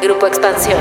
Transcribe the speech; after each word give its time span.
Grupo 0.00 0.28
Expansión. 0.28 0.78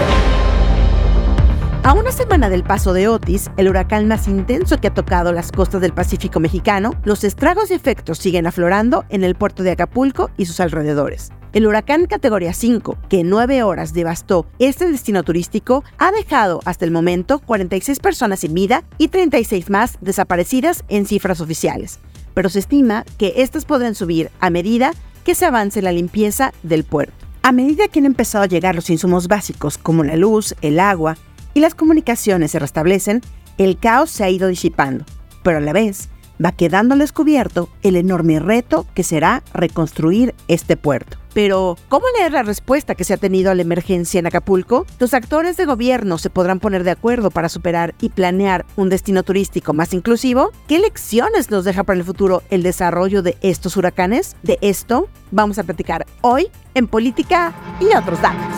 A 1.83 1.93
una 1.93 2.11
semana 2.11 2.49
del 2.49 2.63
paso 2.63 2.93
de 2.93 3.07
Otis, 3.07 3.49
el 3.57 3.67
huracán 3.67 4.07
más 4.07 4.27
intenso 4.27 4.79
que 4.79 4.89
ha 4.89 4.93
tocado 4.93 5.31
las 5.31 5.51
costas 5.51 5.81
del 5.81 5.93
Pacífico 5.93 6.39
mexicano, 6.39 6.91
los 7.03 7.23
estragos 7.23 7.71
y 7.71 7.73
efectos 7.73 8.19
siguen 8.19 8.45
aflorando 8.45 9.05
en 9.09 9.23
el 9.23 9.33
puerto 9.33 9.63
de 9.63 9.71
Acapulco 9.71 10.29
y 10.37 10.45
sus 10.45 10.59
alrededores. 10.59 11.31
El 11.53 11.65
huracán 11.65 12.05
categoría 12.05 12.53
5, 12.53 12.97
que 13.09 13.21
en 13.21 13.29
nueve 13.29 13.63
horas 13.63 13.93
devastó 13.93 14.45
este 14.59 14.91
destino 14.91 15.23
turístico, 15.23 15.83
ha 15.97 16.11
dejado 16.11 16.59
hasta 16.65 16.85
el 16.85 16.91
momento 16.91 17.39
46 17.39 17.99
personas 17.99 18.41
sin 18.41 18.53
vida 18.53 18.83
y 18.99 19.07
36 19.07 19.71
más 19.71 19.97
desaparecidas 19.99 20.83
en 20.89 21.07
cifras 21.07 21.41
oficiales. 21.41 21.99
Pero 22.35 22.49
se 22.49 22.59
estima 22.59 23.03
que 23.17 23.33
estas 23.37 23.65
podrán 23.65 23.95
subir 23.95 24.29
a 24.39 24.51
medida 24.51 24.91
que 25.23 25.33
se 25.33 25.45
avance 25.45 25.81
la 25.81 25.91
limpieza 25.91 26.53
del 26.61 26.83
puerto. 26.83 27.26
A 27.47 27.53
medida 27.53 27.87
que 27.87 27.99
han 27.99 28.05
empezado 28.05 28.43
a 28.43 28.47
llegar 28.47 28.75
los 28.75 28.89
insumos 28.89 29.29
básicos 29.29 29.77
como 29.77 30.03
la 30.03 30.17
luz, 30.17 30.53
el 30.61 30.81
agua 30.81 31.15
y 31.53 31.61
las 31.61 31.75
comunicaciones 31.75 32.51
se 32.51 32.59
restablecen, 32.59 33.21
el 33.57 33.77
caos 33.77 34.09
se 34.09 34.25
ha 34.25 34.29
ido 34.29 34.49
disipando, 34.49 35.05
pero 35.43 35.59
a 35.59 35.61
la 35.61 35.71
vez 35.71 36.09
va 36.43 36.51
quedando 36.51 36.93
al 36.93 36.99
descubierto 36.99 37.69
el 37.81 37.95
enorme 37.95 38.39
reto 38.39 38.85
que 38.93 39.03
será 39.03 39.43
reconstruir 39.53 40.35
este 40.47 40.77
puerto. 40.77 41.17
Pero, 41.33 41.77
¿cómo 41.87 42.05
leer 42.17 42.31
la 42.31 42.41
respuesta 42.41 42.95
que 42.95 43.03
se 43.03 43.13
ha 43.13 43.17
tenido 43.17 43.51
a 43.51 43.55
la 43.55 43.61
emergencia 43.61 44.17
en 44.19 44.25
Acapulco? 44.25 44.87
Los 44.97 45.13
actores 45.13 45.55
de 45.55 45.65
gobierno 45.65 46.17
se 46.17 46.31
podrán 46.31 46.59
poner 46.59 46.83
de 46.83 46.89
acuerdo 46.89 47.29
para 47.29 47.47
superar 47.47 47.93
y 48.01 48.09
planear 48.09 48.65
un 48.75 48.89
destino 48.89 49.21
turístico 49.21 49.71
más 49.73 49.93
inclusivo. 49.93 50.51
¿Qué 50.67 50.79
lecciones 50.79 51.51
nos 51.51 51.63
deja 51.63 51.83
para 51.83 51.99
el 51.99 52.05
futuro 52.05 52.41
el 52.49 52.63
desarrollo 52.63 53.21
de 53.21 53.37
estos 53.41 53.77
huracanes? 53.77 54.35
De 54.41 54.57
esto 54.61 55.09
vamos 55.29 55.59
a 55.59 55.63
platicar 55.63 56.07
hoy 56.21 56.47
en 56.73 56.87
Política 56.87 57.53
y 57.79 57.95
otros 57.95 58.19
datos. 58.19 58.55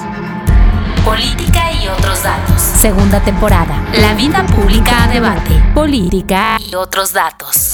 Política 1.03 1.71
y 1.73 1.87
otros 1.87 2.23
datos. 2.23 2.61
Segunda 2.61 3.19
temporada. 3.19 3.83
La 3.99 4.13
vida 4.13 4.45
pública 4.45 5.03
a 5.03 5.07
debate. 5.07 5.51
Política 5.73 6.57
y 6.59 6.75
otros 6.75 7.11
datos. 7.11 7.68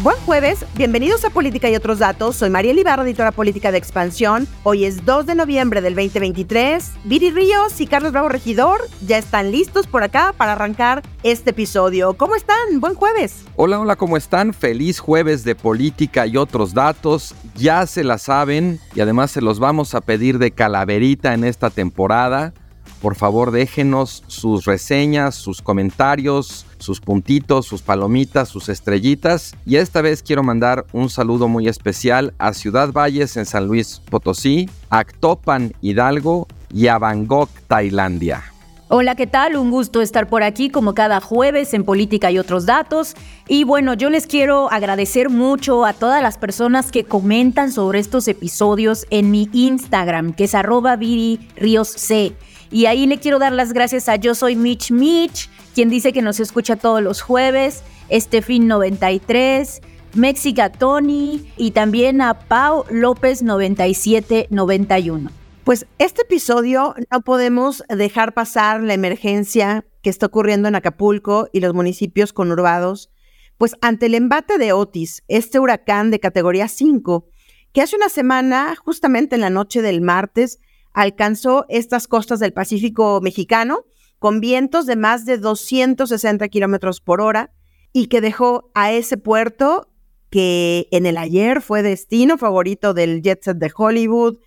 Buen 0.00 0.16
jueves, 0.18 0.64
bienvenidos 0.76 1.24
a 1.24 1.30
Política 1.30 1.68
y 1.68 1.74
otros 1.74 1.98
datos. 1.98 2.36
Soy 2.36 2.50
María 2.50 2.72
Libarra, 2.72 3.02
editora 3.02 3.32
política 3.32 3.72
de 3.72 3.78
Expansión. 3.78 4.46
Hoy 4.62 4.84
es 4.84 5.04
2 5.04 5.26
de 5.26 5.34
noviembre 5.34 5.80
del 5.80 5.96
2023. 5.96 6.92
Viri 7.02 7.32
Ríos 7.32 7.80
y 7.80 7.88
Carlos 7.88 8.12
Bravo 8.12 8.28
Regidor 8.28 8.80
ya 9.04 9.18
están 9.18 9.50
listos 9.50 9.88
por 9.88 10.04
acá 10.04 10.32
para 10.36 10.52
arrancar 10.52 11.02
este 11.24 11.50
episodio. 11.50 12.14
¿Cómo 12.14 12.36
están? 12.36 12.78
Buen 12.78 12.94
jueves. 12.94 13.42
Hola, 13.56 13.80
hola, 13.80 13.96
¿cómo 13.96 14.16
están? 14.16 14.54
Feliz 14.54 15.00
jueves 15.00 15.42
de 15.42 15.56
Política 15.56 16.28
y 16.28 16.36
otros 16.36 16.74
datos. 16.74 17.34
Ya 17.56 17.84
se 17.86 18.04
la 18.04 18.18
saben 18.18 18.78
y 18.94 19.00
además 19.00 19.32
se 19.32 19.40
los 19.40 19.58
vamos 19.58 19.96
a 19.96 20.00
pedir 20.00 20.38
de 20.38 20.52
calaverita 20.52 21.34
en 21.34 21.42
esta 21.42 21.70
temporada. 21.70 22.52
Por 23.00 23.14
favor, 23.14 23.52
déjenos 23.52 24.24
sus 24.26 24.64
reseñas, 24.64 25.36
sus 25.36 25.62
comentarios, 25.62 26.66
sus 26.78 27.00
puntitos, 27.00 27.66
sus 27.66 27.82
palomitas, 27.82 28.48
sus 28.48 28.68
estrellitas. 28.68 29.54
Y 29.64 29.76
esta 29.76 30.02
vez 30.02 30.22
quiero 30.22 30.42
mandar 30.42 30.84
un 30.92 31.08
saludo 31.08 31.46
muy 31.46 31.68
especial 31.68 32.34
a 32.38 32.52
Ciudad 32.54 32.92
Valles 32.92 33.36
en 33.36 33.46
San 33.46 33.66
Luis 33.66 34.02
Potosí, 34.10 34.68
a 34.90 34.98
Actopan 34.98 35.72
Hidalgo 35.80 36.48
y 36.72 36.88
a 36.88 36.98
Bangkok, 36.98 37.50
Tailandia. 37.68 38.42
Hola, 38.90 39.16
¿qué 39.16 39.26
tal? 39.26 39.56
Un 39.56 39.70
gusto 39.70 40.00
estar 40.00 40.30
por 40.30 40.42
aquí 40.42 40.70
como 40.70 40.94
cada 40.94 41.20
jueves 41.20 41.74
en 41.74 41.84
Política 41.84 42.30
y 42.30 42.38
otros 42.38 42.64
datos. 42.64 43.16
Y 43.46 43.64
bueno, 43.64 43.92
yo 43.92 44.08
les 44.08 44.26
quiero 44.26 44.72
agradecer 44.72 45.28
mucho 45.28 45.84
a 45.84 45.92
todas 45.92 46.22
las 46.22 46.38
personas 46.38 46.90
que 46.90 47.04
comentan 47.04 47.70
sobre 47.70 47.98
estos 47.98 48.26
episodios 48.28 49.06
en 49.10 49.30
mi 49.30 49.50
Instagram, 49.52 50.32
que 50.32 50.44
es 50.44 50.54
arroba 50.54 50.98
C. 50.98 52.32
Y 52.70 52.86
ahí 52.86 53.06
le 53.06 53.18
quiero 53.18 53.38
dar 53.38 53.52
las 53.52 53.72
gracias 53.72 54.08
a 54.08 54.16
Yo 54.16 54.34
Soy 54.34 54.56
Mitch 54.56 54.90
Mitch, 54.90 55.48
quien 55.74 55.88
dice 55.88 56.12
que 56.12 56.22
nos 56.22 56.40
escucha 56.40 56.76
todos 56.76 57.02
los 57.02 57.22
jueves, 57.22 57.82
Estefin93, 58.10 59.80
Mexica 60.14 60.70
Tony 60.70 61.50
y 61.56 61.70
también 61.70 62.20
a 62.20 62.40
Pau 62.40 62.84
López 62.90 63.42
9791. 63.42 65.30
Pues 65.64 65.86
este 65.98 66.22
episodio 66.22 66.94
no 67.10 67.20
podemos 67.20 67.82
dejar 67.88 68.32
pasar 68.32 68.82
la 68.82 68.94
emergencia 68.94 69.84
que 70.02 70.10
está 70.10 70.26
ocurriendo 70.26 70.68
en 70.68 70.74
Acapulco 70.74 71.48
y 71.52 71.60
los 71.60 71.74
municipios 71.74 72.32
conurbados, 72.32 73.10
pues 73.58 73.74
ante 73.82 74.06
el 74.06 74.14
embate 74.14 74.56
de 74.56 74.72
Otis, 74.72 75.24
este 75.28 75.58
huracán 75.58 76.10
de 76.10 76.20
categoría 76.20 76.68
5, 76.68 77.28
que 77.72 77.82
hace 77.82 77.96
una 77.96 78.08
semana, 78.08 78.76
justamente 78.76 79.34
en 79.34 79.42
la 79.42 79.50
noche 79.50 79.82
del 79.82 80.00
martes, 80.00 80.58
alcanzó 80.92 81.66
estas 81.68 82.08
costas 82.08 82.40
del 82.40 82.52
Pacífico 82.52 83.20
mexicano 83.20 83.84
con 84.18 84.40
vientos 84.40 84.86
de 84.86 84.96
más 84.96 85.24
de 85.24 85.38
260 85.38 86.48
kilómetros 86.48 87.00
por 87.00 87.20
hora 87.20 87.52
y 87.92 88.06
que 88.06 88.20
dejó 88.20 88.70
a 88.74 88.92
ese 88.92 89.16
puerto 89.16 89.88
que 90.30 90.88
en 90.90 91.06
el 91.06 91.16
ayer 91.16 91.62
fue 91.62 91.82
destino 91.82 92.36
favorito 92.36 92.94
del 92.94 93.22
jet 93.22 93.42
set 93.42 93.58
de 93.58 93.72
Hollywood 93.74 94.38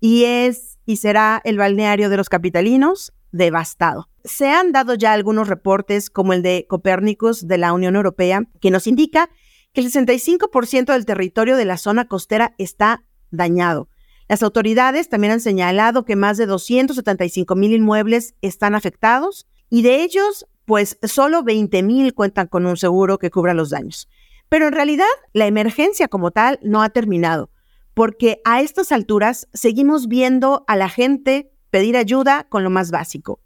y 0.00 0.24
es 0.24 0.78
y 0.86 0.96
será 0.96 1.40
el 1.44 1.56
balneario 1.56 2.10
de 2.10 2.16
los 2.16 2.28
capitalinos 2.28 3.12
devastado. 3.30 4.08
Se 4.24 4.48
han 4.48 4.72
dado 4.72 4.94
ya 4.94 5.12
algunos 5.12 5.48
reportes 5.48 6.10
como 6.10 6.32
el 6.32 6.42
de 6.42 6.66
Copérnicus 6.68 7.46
de 7.46 7.58
la 7.58 7.72
Unión 7.72 7.96
Europea 7.96 8.42
que 8.60 8.70
nos 8.70 8.86
indica 8.86 9.30
que 9.72 9.80
el 9.80 9.90
65% 9.90 10.92
del 10.92 11.06
territorio 11.06 11.56
de 11.56 11.64
la 11.64 11.78
zona 11.78 12.06
costera 12.08 12.54
está 12.58 13.04
dañado 13.30 13.88
las 14.30 14.44
autoridades 14.44 15.08
también 15.08 15.32
han 15.32 15.40
señalado 15.40 16.04
que 16.04 16.14
más 16.14 16.36
de 16.36 16.46
275 16.46 17.56
mil 17.56 17.72
inmuebles 17.72 18.36
están 18.42 18.76
afectados 18.76 19.48
y 19.68 19.82
de 19.82 20.04
ellos, 20.04 20.46
pues 20.66 20.98
solo 21.02 21.42
20 21.42 21.82
mil 21.82 22.14
cuentan 22.14 22.46
con 22.46 22.64
un 22.64 22.76
seguro 22.76 23.18
que 23.18 23.32
cubra 23.32 23.54
los 23.54 23.70
daños. 23.70 24.08
Pero 24.48 24.68
en 24.68 24.72
realidad, 24.72 25.08
la 25.32 25.48
emergencia 25.48 26.06
como 26.06 26.30
tal 26.30 26.60
no 26.62 26.80
ha 26.80 26.90
terminado, 26.90 27.50
porque 27.92 28.40
a 28.44 28.60
estas 28.60 28.92
alturas 28.92 29.48
seguimos 29.52 30.06
viendo 30.06 30.64
a 30.68 30.76
la 30.76 30.88
gente 30.88 31.50
pedir 31.70 31.96
ayuda 31.96 32.46
con 32.48 32.62
lo 32.62 32.70
más 32.70 32.92
básico, 32.92 33.40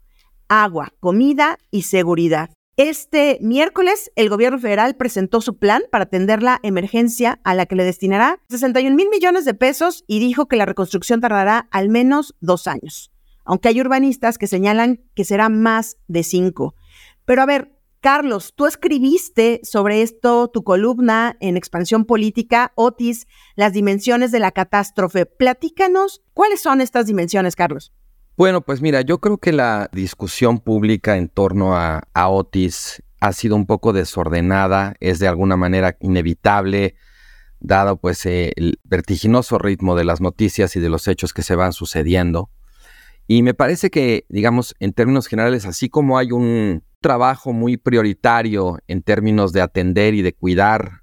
agua, 0.49 0.93
comida 1.01 1.57
y 1.71 1.85
seguridad. 1.85 2.51
Este 2.77 3.39
miércoles, 3.41 4.11
el 4.17 4.29
gobierno 4.29 4.59
federal 4.59 4.97
presentó 4.97 5.41
su 5.41 5.59
plan 5.59 5.83
para 5.93 6.05
atender 6.05 6.43
la 6.43 6.59
emergencia 6.65 7.39
a 7.45 7.55
la 7.55 7.67
que 7.67 7.77
le 7.77 7.85
destinará 7.85 8.41
61 8.49 8.97
mil 8.97 9.09
millones 9.11 9.45
de 9.45 9.55
pesos 9.55 10.03
y 10.09 10.19
dijo 10.19 10.47
que 10.47 10.57
la 10.57 10.67
reconstrucción 10.67 11.21
tardará 11.21 11.69
al 11.71 11.89
menos 11.89 12.35
dos 12.41 12.67
años, 12.67 13.13
aunque 13.45 13.69
hay 13.69 13.81
urbanistas 13.81 14.39
que 14.39 14.49
señalan 14.49 15.05
que 15.15 15.25
será 15.25 15.49
más 15.49 15.99
de 16.09 16.25
cinco. 16.25 16.75
Pero 17.25 17.43
a 17.43 17.47
ver, 17.47 17.79
Carlos, 18.01 18.55
tú 18.57 18.67
escribiste 18.67 19.61
sobre 19.63 20.03
esto 20.03 20.49
tu 20.49 20.65
columna 20.65 21.37
en 21.39 21.57
Expansión 21.57 22.05
Política, 22.05 22.73
Otis, 22.75 23.29
las 23.55 23.73
dimensiones 23.73 24.33
de 24.33 24.41
la 24.41 24.51
catástrofe. 24.51 25.27
Platícanos, 25.27 26.23
¿cuáles 26.35 26.61
son 26.61 26.81
estas 26.81 27.07
dimensiones, 27.07 27.55
Carlos? 27.55 27.93
Bueno, 28.37 28.63
pues 28.63 28.83
mira, 28.83 29.03
yo 29.03 29.21
creo 29.21 29.39
que 29.39 29.53
la 29.53 29.89
discusión 29.93 30.59
pública 30.59 31.17
en 31.17 31.29
torno 31.29 31.77
a, 31.77 32.03
Otis 32.15 33.01
ha 33.21 33.33
sido 33.33 33.55
un 33.55 33.65
poco 33.65 33.93
desordenada, 33.93 34.97
es 34.99 35.21
de 35.21 35.29
alguna 35.29 35.57
manera 35.57 35.97
inevitable, 36.01 36.97
dado 37.61 37.97
pues 37.97 38.27
eh, 38.27 38.53
el 38.57 38.81
vertiginoso 38.83 39.59
ritmo 39.59 39.95
de 39.95 40.05
las 40.05 40.21
noticias 40.21 40.75
y 40.75 40.81
de 40.81 40.89
los 40.89 41.07
hechos 41.07 41.33
que 41.33 41.43
se 41.43 41.55
van 41.55 41.73
sucediendo. 41.73 42.51
Y 43.29 43.45
me 43.45 43.55
parece 43.55 43.89
que, 43.89 44.27
digamos, 44.29 44.75
en 44.81 44.95
términos 44.95 45.29
generales, 45.29 45.65
así 45.65 45.89
como 45.89 46.19
hay 46.19 46.33
un 46.33 46.83
trabajo 47.01 47.53
muy 47.53 47.77
prioritario 47.77 48.79
en 48.89 49.03
términos 49.03 49.53
de 49.53 49.61
atender 49.61 50.13
y 50.13 50.23
de 50.23 50.35
cuidar 50.35 51.03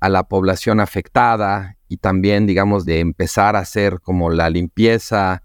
a 0.00 0.08
la 0.08 0.24
población 0.24 0.80
afectada 0.80 1.76
y 1.88 1.98
también, 1.98 2.46
digamos, 2.48 2.84
de 2.84 2.98
empezar 2.98 3.54
a 3.54 3.60
hacer 3.60 4.00
como 4.00 4.28
la 4.30 4.50
limpieza 4.50 5.44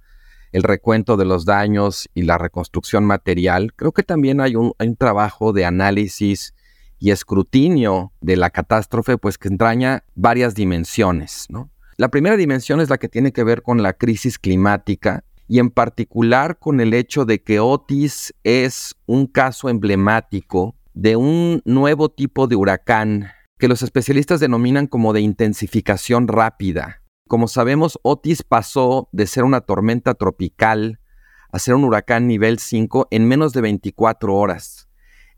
el 0.52 0.64
recuento 0.64 1.18
de 1.18 1.26
los 1.26 1.46
daños 1.46 2.10
y 2.14 2.24
la 2.24 2.38
reconstrucción 2.38 3.06
material, 3.06 3.74
creo 3.76 3.92
que 3.92 4.04
también 4.04 4.42
hay 4.42 4.56
un, 4.56 4.74
trabajo 4.98 5.54
de 5.54 5.66
análisis 5.66 6.54
y 7.00 7.12
escrutinio 7.12 8.12
de 8.22 8.36
la 8.36 8.50
catástrofe, 8.50 9.18
pues 9.18 9.38
que 9.38 9.48
entraña 9.48 10.04
varias 10.16 10.56
dimensiones. 10.56 11.48
La 11.98 12.10
primera 12.10 12.38
dimensión 12.38 12.82
es 12.82 12.90
la 12.90 12.98
que 12.98 13.10
tiene 13.10 13.32
que 13.32 13.44
ver 13.44 13.62
con 13.62 13.84
la 13.84 13.94
crisis 13.94 14.40
climática 14.40 15.24
y 15.48 15.60
en 15.60 15.70
particular 15.70 16.60
con 16.60 16.80
el 16.80 16.94
hecho 16.94 17.26
de 17.26 17.42
que 17.42 17.60
Otis 17.60 18.34
es 18.44 18.96
un 19.06 19.26
caso 19.26 19.70
emblemático 19.70 20.76
de 20.94 21.16
un 21.16 21.62
nuevo 21.66 22.10
tipo 22.10 22.48
de 22.48 22.56
huracán 22.56 23.32
que 23.58 23.68
los 23.68 23.82
especialistas 23.82 24.40
denominan 24.40 24.88
como 24.88 25.12
de 25.12 25.22
intensificación 25.22 26.28
rápida. 26.28 27.02
Como 27.30 27.48
sabemos, 27.48 28.00
Otis 28.02 28.42
pasó 28.42 29.08
de 29.12 29.28
ser 29.28 29.44
una 29.44 29.62
tormenta 29.62 30.16
tropical 30.16 31.00
a 31.52 31.60
ser 31.60 31.76
un 31.76 31.84
huracán 31.84 32.26
nivel 32.26 32.58
5 32.58 33.08
en 33.12 33.28
menos 33.28 33.54
de 33.54 33.62
24 33.62 34.36
horas. 34.36 34.90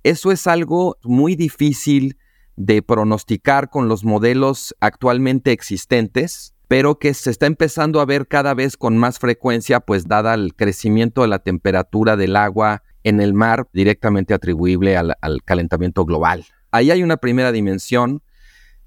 Eso 0.01 0.31
es 0.31 0.47
algo 0.47 0.97
muy 1.03 1.35
difícil 1.35 2.17
de 2.55 2.81
pronosticar 2.81 3.69
con 3.69 3.89
los 3.89 4.05
modelos 4.05 4.73
actualmente 4.79 5.51
existentes, 5.51 6.55
pero 6.69 6.97
que 6.97 7.13
se 7.13 7.29
está 7.29 7.45
empezando 7.45 7.99
a 7.99 8.05
ver 8.05 8.25
cada 8.25 8.53
vez 8.53 8.77
con 8.77 8.97
más 8.97 9.19
frecuencia, 9.19 9.81
pues 9.81 10.07
dada 10.07 10.33
el 10.33 10.55
crecimiento 10.55 11.23
de 11.23 11.27
la 11.27 11.39
temperatura 11.39 12.15
del 12.15 12.37
agua 12.37 12.83
en 13.03 13.19
el 13.19 13.33
mar 13.33 13.67
directamente 13.73 14.33
atribuible 14.33 14.95
al, 14.95 15.17
al 15.19 15.43
calentamiento 15.43 16.05
global. 16.05 16.45
Ahí 16.71 16.89
hay 16.89 17.03
una 17.03 17.17
primera 17.17 17.51
dimensión, 17.51 18.23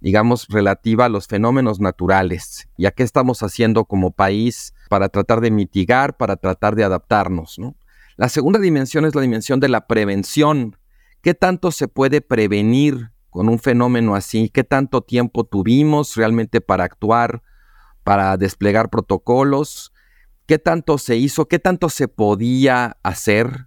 digamos, 0.05 0.47
relativa 0.49 1.07
a 1.07 1.09
los 1.09 1.27
fenómenos 1.27 1.81
naturales 1.81 2.69
y 2.77 2.87
a 2.87 2.93
qué 2.93 3.03
estamos 3.03 3.43
haciendo 3.43 3.87
como 3.87 4.13
país 4.13 4.73
para 4.89 5.09
tratar 5.09 5.41
de 5.41 5.51
mitigar, 5.51 6.17
para 6.17 6.37
tratar 6.37 6.77
de 6.77 6.85
adaptarnos. 6.85 7.59
¿no? 7.59 7.75
La 8.17 8.29
segunda 8.29 8.61
dimensión 8.61 9.05
es 9.05 9.17
la 9.17 9.23
dimensión 9.23 9.59
de 9.59 9.69
la 9.69 9.89
prevención. 9.89 10.77
¿Qué 11.23 11.35
tanto 11.35 11.73
se 11.73 11.89
puede 11.89 12.21
prevenir 12.21 13.11
con 13.31 13.49
un 13.49 13.59
fenómeno 13.59 14.15
así? 14.15 14.49
¿Qué 14.49 14.63
tanto 14.63 15.01
tiempo 15.01 15.43
tuvimos 15.43 16.15
realmente 16.15 16.61
para 16.61 16.85
actuar? 16.85 17.43
para 18.05 18.37
desplegar 18.37 18.91
protocolos, 18.91 19.93
qué 20.47 20.59
tanto 20.59 20.99
se 20.99 21.17
hizo, 21.17 21.49
qué 21.49 21.59
tanto 21.59 21.89
se 21.89 22.07
podía 22.07 22.99
hacer, 23.03 23.67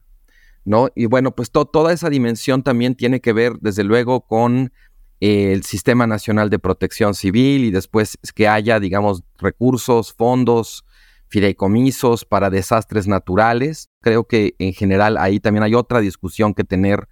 ¿no? 0.63 0.89
Y 0.95 1.07
bueno, 1.07 1.35
pues 1.35 1.51
toda 1.51 1.91
esa 1.91 2.09
dimensión 2.09 2.63
también 2.63 2.95
tiene 2.95 3.19
que 3.19 3.33
ver, 3.33 3.53
desde 3.59 3.83
luego, 3.83 4.21
con 4.21 4.71
el 5.19 5.63
Sistema 5.63 6.05
Nacional 6.07 6.49
de 6.49 6.59
Protección 6.59 7.13
Civil 7.13 7.65
y 7.65 7.71
después 7.71 8.17
que 8.35 8.47
haya, 8.47 8.79
digamos, 8.79 9.23
recursos, 9.37 10.13
fondos, 10.13 10.85
fideicomisos 11.27 12.25
para 12.25 12.49
desastres 12.49 13.07
naturales. 13.07 13.89
Creo 14.01 14.25
que 14.25 14.55
en 14.59 14.73
general 14.73 15.17
ahí 15.17 15.39
también 15.39 15.63
hay 15.63 15.73
otra 15.73 15.99
discusión 15.99 16.53
que 16.53 16.63
tener 16.63 17.07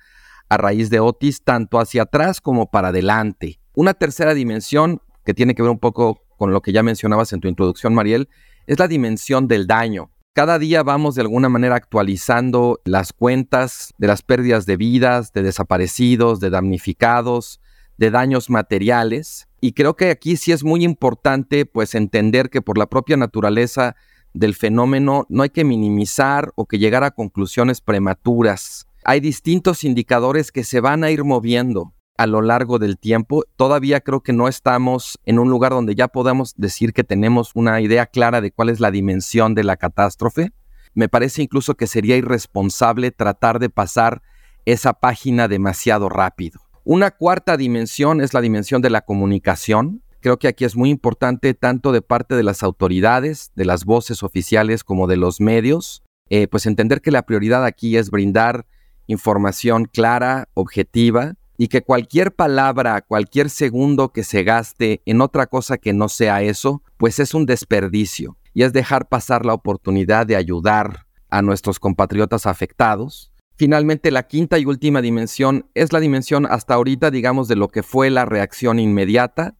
a 0.49 0.57
raíz 0.57 0.89
de 0.89 0.99
Otis, 0.99 1.43
tanto 1.43 1.79
hacia 1.79 2.03
atrás 2.03 2.39
como 2.39 2.69
para 2.69 2.89
adelante. 2.89 3.59
Una 3.73 3.93
tercera 3.93 4.33
dimensión 4.33 5.01
que 5.25 5.33
tiene 5.33 5.55
que 5.55 5.63
ver 5.63 5.71
un 5.71 5.79
poco 5.79 6.21
con 6.37 6.51
lo 6.51 6.61
que 6.61 6.71
ya 6.71 6.83
mencionabas 6.83 7.33
en 7.33 7.39
tu 7.39 7.47
introducción, 7.47 7.93
Mariel, 7.93 8.29
es 8.67 8.77
la 8.77 8.87
dimensión 8.87 9.47
del 9.47 9.67
daño. 9.67 10.11
Cada 10.33 10.59
día 10.59 10.83
vamos 10.83 11.15
de 11.15 11.21
alguna 11.21 11.49
manera 11.49 11.75
actualizando 11.75 12.81
las 12.83 13.13
cuentas 13.13 13.93
de 13.97 14.07
las 14.07 14.21
pérdidas 14.21 14.65
de 14.65 14.75
vidas, 14.75 15.31
de 15.31 15.43
desaparecidos, 15.43 16.39
de 16.41 16.49
damnificados, 16.49 17.61
de 17.97 18.11
daños 18.11 18.49
materiales. 18.49 19.47
Y 19.61 19.73
creo 19.73 19.95
que 19.95 20.09
aquí 20.09 20.37
sí 20.37 20.51
es 20.51 20.63
muy 20.63 20.83
importante 20.83 21.65
pues 21.65 21.95
entender 21.95 22.49
que 22.49 22.61
por 22.61 22.77
la 22.77 22.87
propia 22.87 23.17
naturaleza 23.17 23.95
del 24.33 24.53
fenómeno 24.53 25.25
no 25.29 25.43
hay 25.43 25.49
que 25.49 25.63
minimizar 25.63 26.51
o 26.55 26.65
que 26.65 26.77
llegar 26.77 27.03
a 27.03 27.11
conclusiones 27.11 27.81
prematuras. 27.81 28.87
Hay 29.03 29.19
distintos 29.19 29.83
indicadores 29.83 30.51
que 30.51 30.63
se 30.63 30.81
van 30.81 31.03
a 31.03 31.11
ir 31.11 31.23
moviendo 31.23 31.93
a 32.17 32.27
lo 32.27 32.41
largo 32.41 32.79
del 32.79 32.97
tiempo. 32.97 33.43
Todavía 33.55 34.01
creo 34.01 34.21
que 34.21 34.33
no 34.33 34.47
estamos 34.47 35.19
en 35.25 35.39
un 35.39 35.49
lugar 35.49 35.71
donde 35.71 35.95
ya 35.95 36.07
podamos 36.07 36.53
decir 36.57 36.93
que 36.93 37.03
tenemos 37.03 37.51
una 37.55 37.81
idea 37.81 38.05
clara 38.05 38.41
de 38.41 38.51
cuál 38.51 38.69
es 38.69 38.79
la 38.79 38.91
dimensión 38.91 39.55
de 39.55 39.63
la 39.63 39.77
catástrofe. 39.77 40.51
Me 40.93 41.09
parece 41.09 41.43
incluso 41.43 41.75
que 41.75 41.87
sería 41.87 42.15
irresponsable 42.17 43.11
tratar 43.11 43.59
de 43.59 43.69
pasar 43.69 44.21
esa 44.65 44.93
página 44.93 45.47
demasiado 45.47 46.09
rápido. 46.09 46.64
Una 46.87 47.09
cuarta 47.09 47.57
dimensión 47.57 48.21
es 48.21 48.35
la 48.35 48.41
dimensión 48.41 48.79
de 48.83 48.91
la 48.91 49.01
comunicación. 49.01 50.03
Creo 50.19 50.37
que 50.37 50.47
aquí 50.47 50.65
es 50.65 50.75
muy 50.75 50.91
importante 50.91 51.55
tanto 51.55 51.91
de 51.91 52.03
parte 52.03 52.35
de 52.35 52.43
las 52.43 52.61
autoridades, 52.61 53.51
de 53.55 53.65
las 53.65 53.85
voces 53.85 54.21
oficiales 54.21 54.83
como 54.83 55.07
de 55.07 55.17
los 55.17 55.41
medios, 55.41 56.03
eh, 56.29 56.47
pues 56.47 56.67
entender 56.67 57.01
que 57.01 57.09
la 57.09 57.23
prioridad 57.23 57.65
aquí 57.65 57.97
es 57.97 58.11
brindar 58.11 58.67
información 59.07 59.85
clara, 59.85 60.47
objetiva, 60.53 61.33
y 61.57 61.69
que 61.69 61.81
cualquier 61.81 62.35
palabra, 62.35 63.01
cualquier 63.01 63.49
segundo 63.49 64.09
que 64.09 64.23
se 64.23 64.43
gaste 64.43 65.01
en 65.07 65.21
otra 65.21 65.47
cosa 65.47 65.79
que 65.79 65.91
no 65.91 66.07
sea 66.07 66.43
eso, 66.43 66.83
pues 66.97 67.17
es 67.17 67.33
un 67.33 67.47
desperdicio 67.47 68.37
y 68.53 68.61
es 68.61 68.73
dejar 68.73 69.07
pasar 69.07 69.43
la 69.43 69.55
oportunidad 69.55 70.27
de 70.27 70.35
ayudar 70.35 71.07
a 71.31 71.41
nuestros 71.41 71.79
compatriotas 71.79 72.45
afectados. 72.45 73.31
Finalmente, 73.57 74.11
la 74.11 74.27
quinta 74.27 74.59
y 74.59 74.65
última 74.65 75.01
dimensión 75.01 75.69
es 75.73 75.93
la 75.93 75.99
dimensión 75.99 76.45
hasta 76.45 76.73
ahorita, 76.73 77.09
digamos, 77.09 77.47
de 77.47 77.55
lo 77.55 77.69
que 77.69 77.83
fue 77.83 78.09
la 78.09 78.25
reacción 78.25 78.79
inmediata. 78.79 79.55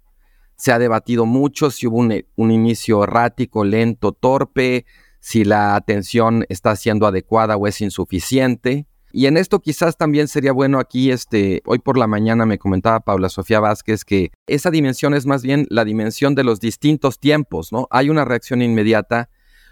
Se 0.57 0.71
ha 0.71 0.80
debatido 0.80 1.25
mucho 1.25 1.71
si 1.71 1.88
hubo 1.88 1.97
un, 1.97 2.25
un 2.36 2.51
inicio 2.51 3.03
errático, 3.03 3.63
lento, 3.63 4.12
torpe, 4.12 4.86
si 5.21 5.44
la 5.44 5.75
atención 5.75 6.45
está 6.50 6.75
siendo 6.75 7.07
adecuada 7.07 7.57
o 7.57 7.68
es 7.68 7.81
insuficiente. 7.81 8.86
Y 9.12 9.27
en 9.27 9.38
esto 9.38 9.62
quizás 9.62 9.95
también 9.95 10.27
sería 10.27 10.51
bueno 10.51 10.77
aquí, 10.77 11.09
este, 11.09 11.62
hoy 11.65 11.80
por 11.80 11.98
la 11.98 12.06
mañana 12.06 12.45
me 12.45 12.59
comentaba 12.59 13.00
Paula 13.00 13.30
Sofía 13.30 13.62
Vázquez 13.62 14.03
que 14.03 14.31
esa 14.45 14.71
dimensión 14.71 15.13
es 15.13 15.25
más 15.25 15.41
bien 15.41 15.68
la 15.69 15.86
dimensión 15.86 16.36
de 16.36 16.44
los 16.44 16.59
distintos 16.59 17.18
tiempos, 17.18 17.71
¿no? 17.71 17.88
Hay 17.91 18.09
una 18.09 18.25
reacción 18.25 18.62
inmediata, 18.62 19.30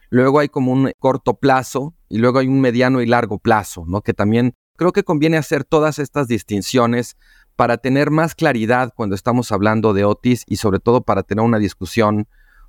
luego 0.10 0.40
hay 0.40 0.48
como 0.48 0.72
un 0.72 0.94
corto 0.98 1.34
plazo 1.34 1.94
y 2.14 2.20
luego 2.20 2.38
hay 2.38 2.48
un 2.48 2.62
mediano 2.62 3.02
y 3.02 3.08
largo 3.08 3.40
plazo, 3.40 3.86
¿no? 3.88 4.02
Que 4.02 4.14
también 4.14 4.54
creo 4.78 4.92
que 4.92 5.04
conviene 5.04 5.38
hacer 5.38 5.64
todas 5.64 5.98
estas 5.98 6.28
distinciones 6.28 7.18
para 7.56 7.78
tener 7.78 8.12
más 8.12 8.36
claridad 8.36 8.94
cuando 8.96 9.16
estamos 9.16 9.52
hablando 9.52 9.94
de 9.94 10.06
Otis 10.06 10.44
y 10.46 10.58
sobre 10.58 10.78
todo 10.78 11.02
para 11.02 11.24
tener 11.24 11.44
una 11.44 11.58
discusión 11.58 12.28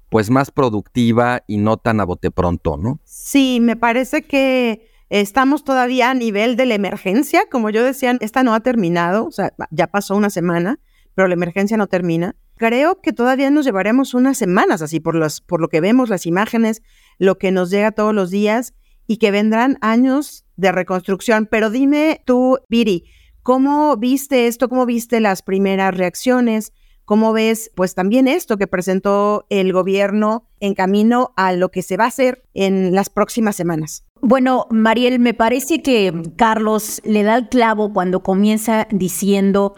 pues 0.09 0.31
más 0.31 0.51
productiva 0.51 1.43
y 1.47 1.59
no 1.59 1.77
tan 1.77 2.01
a 2.01 2.05
bote 2.05 2.31
pronto, 2.31 2.79
¿no? 2.79 3.01
Sí, 3.05 3.59
me 3.61 3.77
parece 3.77 4.23
que 4.23 4.89
Estamos 5.11 5.63
todavía 5.63 6.11
a 6.11 6.15
nivel 6.15 6.57
de 6.57 6.65
la 6.65 6.75
emergencia, 6.75 7.45
como 7.49 7.69
yo 7.71 7.85
decía, 7.85 8.17
esta 8.21 8.43
no 8.43 8.55
ha 8.55 8.61
terminado, 8.61 9.27
o 9.27 9.31
sea, 9.31 9.53
ya 9.71 9.87
pasó 9.87 10.17
una 10.17 10.31
semana, 10.31 10.81
pero 11.15 11.29
la 11.29 11.35
emergencia 11.35 11.77
no 11.77 11.87
termina. 11.87 12.35
Creo 12.57 13.01
que 13.01 13.13
todavía 13.13 13.51
nos 13.51 13.67
llevaremos 13.67 14.15
unas 14.15 14.39
semanas 14.39 14.81
así 14.81 15.01
por, 15.01 15.21
por 15.47 15.61
lo 15.61 15.69
que 15.69 15.81
vemos, 15.83 16.09
las 16.09 16.25
imágenes, 16.25 16.83
lo 17.19 17.37
que 17.37 17.53
nos 17.53 17.71
llega 17.71 17.93
todos 17.93 18.15
los 18.15 18.31
días 18.31 18.75
y 19.07 19.19
que 19.19 19.31
vendrán 19.31 19.79
años 19.81 20.45
de 20.57 20.73
reconstrucción. 20.73 21.47
Pero 21.51 21.71
dime 21.71 22.23
tú, 22.25 22.59
Viri, 22.69 23.05
¿cómo 23.43 23.97
viste 23.97 24.47
esto? 24.47 24.69
¿Cómo 24.69 24.87
viste 24.87 25.21
las 25.21 25.43
primeras 25.43 25.97
reacciones? 25.97 26.73
¿Cómo 27.05 27.35
ves, 27.35 27.71
pues 27.75 27.95
también 27.95 28.29
esto 28.29 28.57
que 28.57 28.67
presentó 28.67 29.47
el 29.51 29.73
gobierno 29.75 30.49
en 30.61 30.75
camino 30.75 31.35
a 31.37 31.53
lo 31.53 31.71
que 31.71 31.83
se 31.83 31.99
va 31.99 32.05
a 32.05 32.09
hacer 32.09 32.45
en 32.55 32.95
las 32.95 33.11
próximas 33.11 33.57
semanas? 33.57 34.07
Bueno, 34.23 34.67
Mariel, 34.71 35.19
me 35.19 35.35
parece 35.35 35.83
que 35.83 36.13
Carlos 36.37 37.03
le 37.05 37.23
da 37.23 37.37
el 37.37 37.49
clavo 37.51 37.93
cuando 37.93 38.23
comienza 38.23 38.89
diciendo 38.91 39.75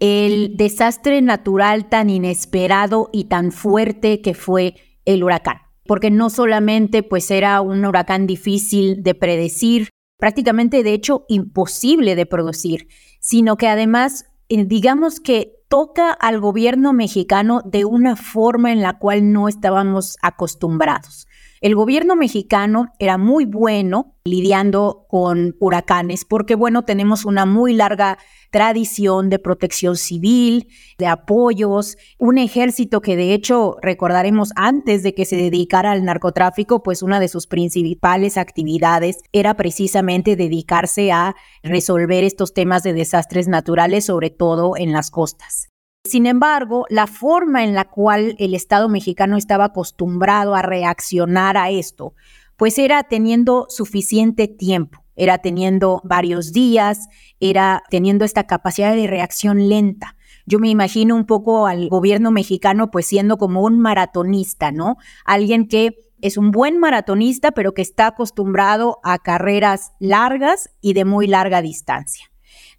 el 0.00 0.56
desastre 0.56 1.20
natural 1.20 1.90
tan 1.90 2.08
inesperado 2.08 3.10
y 3.12 3.24
tan 3.24 3.52
fuerte 3.52 4.22
que 4.22 4.32
fue 4.32 4.76
el 5.04 5.22
huracán. 5.22 5.61
Porque 5.86 6.10
no 6.10 6.30
solamente 6.30 7.02
pues 7.02 7.30
era 7.30 7.60
un 7.60 7.84
huracán 7.84 8.26
difícil 8.26 9.02
de 9.02 9.14
predecir, 9.14 9.88
prácticamente 10.18 10.82
de 10.82 10.94
hecho 10.94 11.24
imposible 11.28 12.14
de 12.14 12.26
producir, 12.26 12.88
sino 13.20 13.56
que 13.56 13.68
además 13.68 14.26
eh, 14.48 14.64
digamos 14.64 15.18
que 15.20 15.54
toca 15.68 16.12
al 16.12 16.38
gobierno 16.38 16.92
mexicano 16.92 17.62
de 17.64 17.86
una 17.86 18.14
forma 18.14 18.72
en 18.72 18.82
la 18.82 18.98
cual 18.98 19.32
no 19.32 19.48
estábamos 19.48 20.18
acostumbrados. 20.20 21.26
El 21.62 21.76
gobierno 21.76 22.16
mexicano 22.16 22.88
era 22.98 23.18
muy 23.18 23.44
bueno 23.44 24.16
lidiando 24.24 25.06
con 25.08 25.54
huracanes 25.60 26.24
porque, 26.24 26.56
bueno, 26.56 26.82
tenemos 26.82 27.24
una 27.24 27.46
muy 27.46 27.72
larga 27.72 28.18
tradición 28.50 29.30
de 29.30 29.38
protección 29.38 29.94
civil, 29.94 30.66
de 30.98 31.06
apoyos, 31.06 31.96
un 32.18 32.38
ejército 32.38 33.00
que 33.00 33.14
de 33.14 33.32
hecho 33.32 33.76
recordaremos 33.80 34.50
antes 34.56 35.04
de 35.04 35.14
que 35.14 35.24
se 35.24 35.36
dedicara 35.36 35.92
al 35.92 36.04
narcotráfico, 36.04 36.82
pues 36.82 37.00
una 37.00 37.20
de 37.20 37.28
sus 37.28 37.46
principales 37.46 38.38
actividades 38.38 39.18
era 39.30 39.54
precisamente 39.54 40.34
dedicarse 40.34 41.12
a 41.12 41.36
resolver 41.62 42.24
estos 42.24 42.54
temas 42.54 42.82
de 42.82 42.92
desastres 42.92 43.46
naturales, 43.46 44.06
sobre 44.06 44.30
todo 44.30 44.76
en 44.76 44.90
las 44.90 45.12
costas. 45.12 45.71
Sin 46.04 46.26
embargo, 46.26 46.84
la 46.90 47.06
forma 47.06 47.62
en 47.62 47.74
la 47.74 47.84
cual 47.84 48.34
el 48.38 48.54
Estado 48.54 48.88
mexicano 48.88 49.36
estaba 49.36 49.66
acostumbrado 49.66 50.56
a 50.56 50.62
reaccionar 50.62 51.56
a 51.56 51.70
esto, 51.70 52.14
pues 52.56 52.76
era 52.78 53.04
teniendo 53.04 53.66
suficiente 53.68 54.48
tiempo, 54.48 55.04
era 55.14 55.38
teniendo 55.38 56.00
varios 56.02 56.52
días, 56.52 57.06
era 57.38 57.84
teniendo 57.88 58.24
esta 58.24 58.48
capacidad 58.48 58.96
de 58.96 59.06
reacción 59.06 59.68
lenta. 59.68 60.16
Yo 60.44 60.58
me 60.58 60.70
imagino 60.70 61.14
un 61.14 61.24
poco 61.24 61.68
al 61.68 61.88
gobierno 61.88 62.32
mexicano 62.32 62.90
pues 62.90 63.06
siendo 63.06 63.38
como 63.38 63.62
un 63.62 63.78
maratonista, 63.78 64.72
¿no? 64.72 64.96
Alguien 65.24 65.68
que 65.68 66.10
es 66.20 66.36
un 66.36 66.50
buen 66.50 66.78
maratonista, 66.78 67.52
pero 67.52 67.74
que 67.74 67.82
está 67.82 68.08
acostumbrado 68.08 68.98
a 69.04 69.18
carreras 69.18 69.92
largas 70.00 70.68
y 70.80 70.94
de 70.94 71.04
muy 71.04 71.28
larga 71.28 71.62
distancia. 71.62 72.26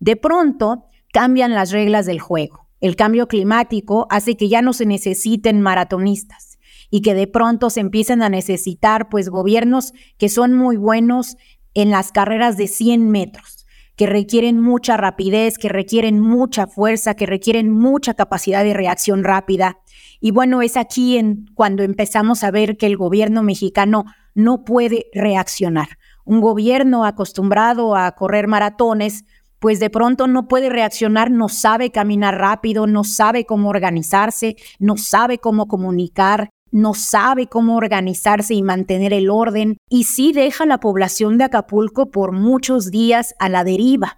De 0.01 0.17
pronto 0.17 0.87
cambian 1.13 1.53
las 1.53 1.71
reglas 1.71 2.05
del 2.05 2.19
juego 2.19 2.62
el 2.83 2.97
cambio 2.97 3.29
climático 3.29 4.07
hace 4.09 4.35
que 4.35 4.49
ya 4.49 4.61
no 4.61 4.73
se 4.73 4.85
necesiten 4.85 5.61
maratonistas 5.61 6.59
y 6.89 6.99
que 6.99 7.13
de 7.13 7.27
pronto 7.27 7.69
se 7.69 7.79
empiecen 7.79 8.21
a 8.21 8.27
necesitar 8.27 9.07
pues 9.07 9.29
gobiernos 9.29 9.93
que 10.17 10.27
son 10.27 10.53
muy 10.53 10.75
buenos 10.75 11.37
en 11.75 11.91
las 11.91 12.11
carreras 12.11 12.57
de 12.57 12.67
100 12.67 13.09
metros, 13.09 13.65
que 13.95 14.05
requieren 14.05 14.59
mucha 14.59 14.97
rapidez, 14.97 15.57
que 15.57 15.69
requieren 15.69 16.19
mucha 16.19 16.67
fuerza, 16.67 17.13
que 17.13 17.25
requieren 17.25 17.71
mucha 17.71 18.15
capacidad 18.15 18.65
de 18.65 18.73
reacción 18.73 19.23
rápida. 19.23 19.77
Y 20.19 20.31
bueno, 20.31 20.61
es 20.61 20.75
aquí 20.75 21.17
cuando 21.55 21.83
empezamos 21.83 22.43
a 22.43 22.51
ver 22.51 22.75
que 22.75 22.87
el 22.87 22.97
gobierno 22.97 23.43
mexicano 23.43 24.03
no 24.35 24.65
puede 24.65 25.05
reaccionar. 25.13 25.87
Un 26.25 26.41
gobierno 26.41 27.05
acostumbrado 27.05 27.95
a 27.95 28.11
correr 28.11 28.47
maratones, 28.47 29.23
pues 29.63 29.79
de 29.79 29.89
pronto 29.89 30.27
no 30.27 30.49
puede 30.49 30.67
reaccionar, 30.67 31.31
no 31.31 31.47
sabe 31.47 31.89
caminar 31.89 32.37
rápido, 32.37 32.85
no 32.85 33.05
sabe 33.05 33.45
cómo 33.45 33.69
organizarse, 33.69 34.57
no 34.77 34.97
sabe 34.97 35.37
cómo 35.37 35.69
comunicar, 35.69 36.49
no 36.69 36.93
sabe 36.93 37.47
cómo 37.47 37.77
organizarse 37.77 38.55
y 38.55 38.61
mantener 38.61 39.13
el 39.13 39.29
orden 39.29 39.77
y 39.89 40.03
sí 40.03 40.33
deja 40.33 40.65
a 40.65 40.67
la 40.67 40.81
población 40.81 41.37
de 41.37 41.45
Acapulco 41.45 42.11
por 42.11 42.33
muchos 42.33 42.91
días 42.91 43.35
a 43.39 43.47
la 43.47 43.63
deriva. 43.63 44.17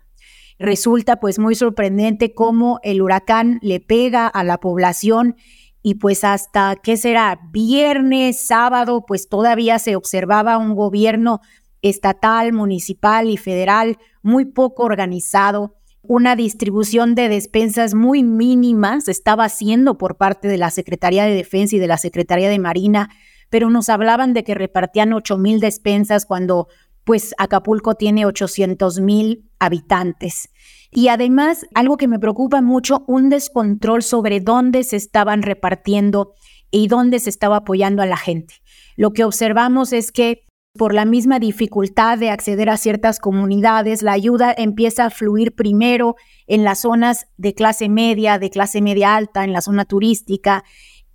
Resulta 0.57 1.19
pues 1.19 1.37
muy 1.37 1.53
sorprendente 1.53 2.33
cómo 2.33 2.79
el 2.81 3.03
huracán 3.03 3.59
le 3.61 3.79
pega 3.79 4.25
a 4.25 4.43
la 4.43 4.57
población 4.57 5.35
y 5.83 5.93
pues 5.93 6.23
hasta, 6.23 6.75
¿qué 6.81 6.97
será? 6.97 7.39
Viernes, 7.51 8.39
sábado, 8.39 9.05
pues 9.07 9.29
todavía 9.29 9.77
se 9.77 9.95
observaba 9.95 10.57
un 10.57 10.73
gobierno 10.73 11.41
estatal, 11.83 12.51
municipal 12.51 13.29
y 13.29 13.37
federal 13.37 13.99
muy 14.25 14.45
poco 14.45 14.83
organizado, 14.83 15.75
una 16.01 16.35
distribución 16.35 17.13
de 17.13 17.29
despensas 17.29 17.93
muy 17.93 18.23
mínima 18.23 18.99
se 18.99 19.11
estaba 19.11 19.45
haciendo 19.45 19.99
por 19.99 20.17
parte 20.17 20.47
de 20.47 20.57
la 20.57 20.71
Secretaría 20.71 21.25
de 21.25 21.35
Defensa 21.35 21.75
y 21.75 21.79
de 21.79 21.87
la 21.87 21.97
Secretaría 21.97 22.49
de 22.49 22.57
Marina, 22.57 23.09
pero 23.51 23.69
nos 23.69 23.87
hablaban 23.87 24.33
de 24.33 24.43
que 24.43 24.55
repartían 24.55 25.13
8 25.13 25.37
mil 25.37 25.59
despensas 25.59 26.25
cuando 26.25 26.67
pues 27.03 27.35
Acapulco 27.37 27.93
tiene 27.93 28.25
800 28.25 28.99
mil 28.99 29.47
habitantes. 29.59 30.49
Y 30.89 31.09
además, 31.09 31.67
algo 31.75 31.97
que 31.97 32.07
me 32.07 32.17
preocupa 32.17 32.61
mucho, 32.61 33.03
un 33.07 33.29
descontrol 33.29 34.01
sobre 34.01 34.39
dónde 34.39 34.83
se 34.83 34.95
estaban 34.95 35.43
repartiendo 35.43 36.33
y 36.71 36.87
dónde 36.87 37.19
se 37.19 37.29
estaba 37.29 37.57
apoyando 37.57 38.01
a 38.01 38.07
la 38.07 38.17
gente. 38.17 38.55
Lo 38.95 39.13
que 39.13 39.23
observamos 39.23 39.93
es 39.93 40.11
que 40.11 40.47
por 40.77 40.93
la 40.93 41.05
misma 41.05 41.39
dificultad 41.39 42.17
de 42.17 42.29
acceder 42.29 42.69
a 42.69 42.77
ciertas 42.77 43.19
comunidades, 43.19 44.01
la 44.01 44.11
ayuda 44.11 44.53
empieza 44.57 45.05
a 45.05 45.09
fluir 45.09 45.55
primero 45.55 46.15
en 46.47 46.63
las 46.63 46.81
zonas 46.81 47.27
de 47.37 47.53
clase 47.53 47.87
media, 47.87 48.39
de 48.39 48.49
clase 48.49 48.81
media 48.81 49.15
alta, 49.15 49.43
en 49.43 49.53
la 49.53 49.61
zona 49.61 49.85
turística, 49.85 50.63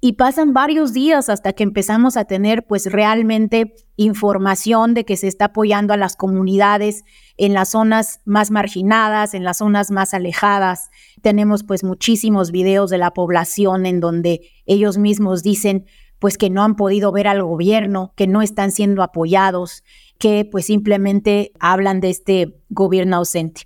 y 0.03 0.15
pasan 0.15 0.55
varios 0.55 0.95
días 0.95 1.29
hasta 1.29 1.53
que 1.53 1.63
empezamos 1.63 2.17
a 2.17 2.25
tener 2.25 2.67
pues 2.67 2.91
realmente 2.91 3.75
información 3.97 4.95
de 4.95 5.05
que 5.05 5.19
se 5.19 5.29
está 5.29 5.47
apoyando 5.47 5.93
a 5.93 5.99
las 5.99 6.17
comunidades 6.17 7.05
en 7.37 7.53
las 7.53 7.73
zonas 7.73 8.21
más 8.25 8.51
marginadas, 8.51 9.35
en 9.35 9.45
las 9.45 9.59
zonas 9.59 9.91
más 9.91 10.15
alejadas. 10.15 10.89
Tenemos 11.21 11.65
pues 11.65 11.85
muchísimos 11.85 12.51
videos 12.51 12.89
de 12.89 12.97
la 12.97 13.11
población 13.11 13.85
en 13.85 14.01
donde 14.01 14.41
ellos 14.65 14.97
mismos 14.97 15.43
dicen, 15.43 15.85
pues 16.21 16.39
que 16.39 16.51
no 16.51 16.63
han 16.63 16.77
podido 16.77 17.11
ver 17.11 17.27
al 17.27 17.43
gobierno, 17.43 18.13
que 18.15 18.29
no 18.29 18.43
están 18.43 18.71
siendo 18.71 19.03
apoyados, 19.03 19.83
que 20.19 20.45
pues 20.45 20.67
simplemente 20.67 21.51
hablan 21.59 22.01
de 22.01 22.11
este 22.11 22.61
gobierno 22.69 23.17
ausente. 23.17 23.63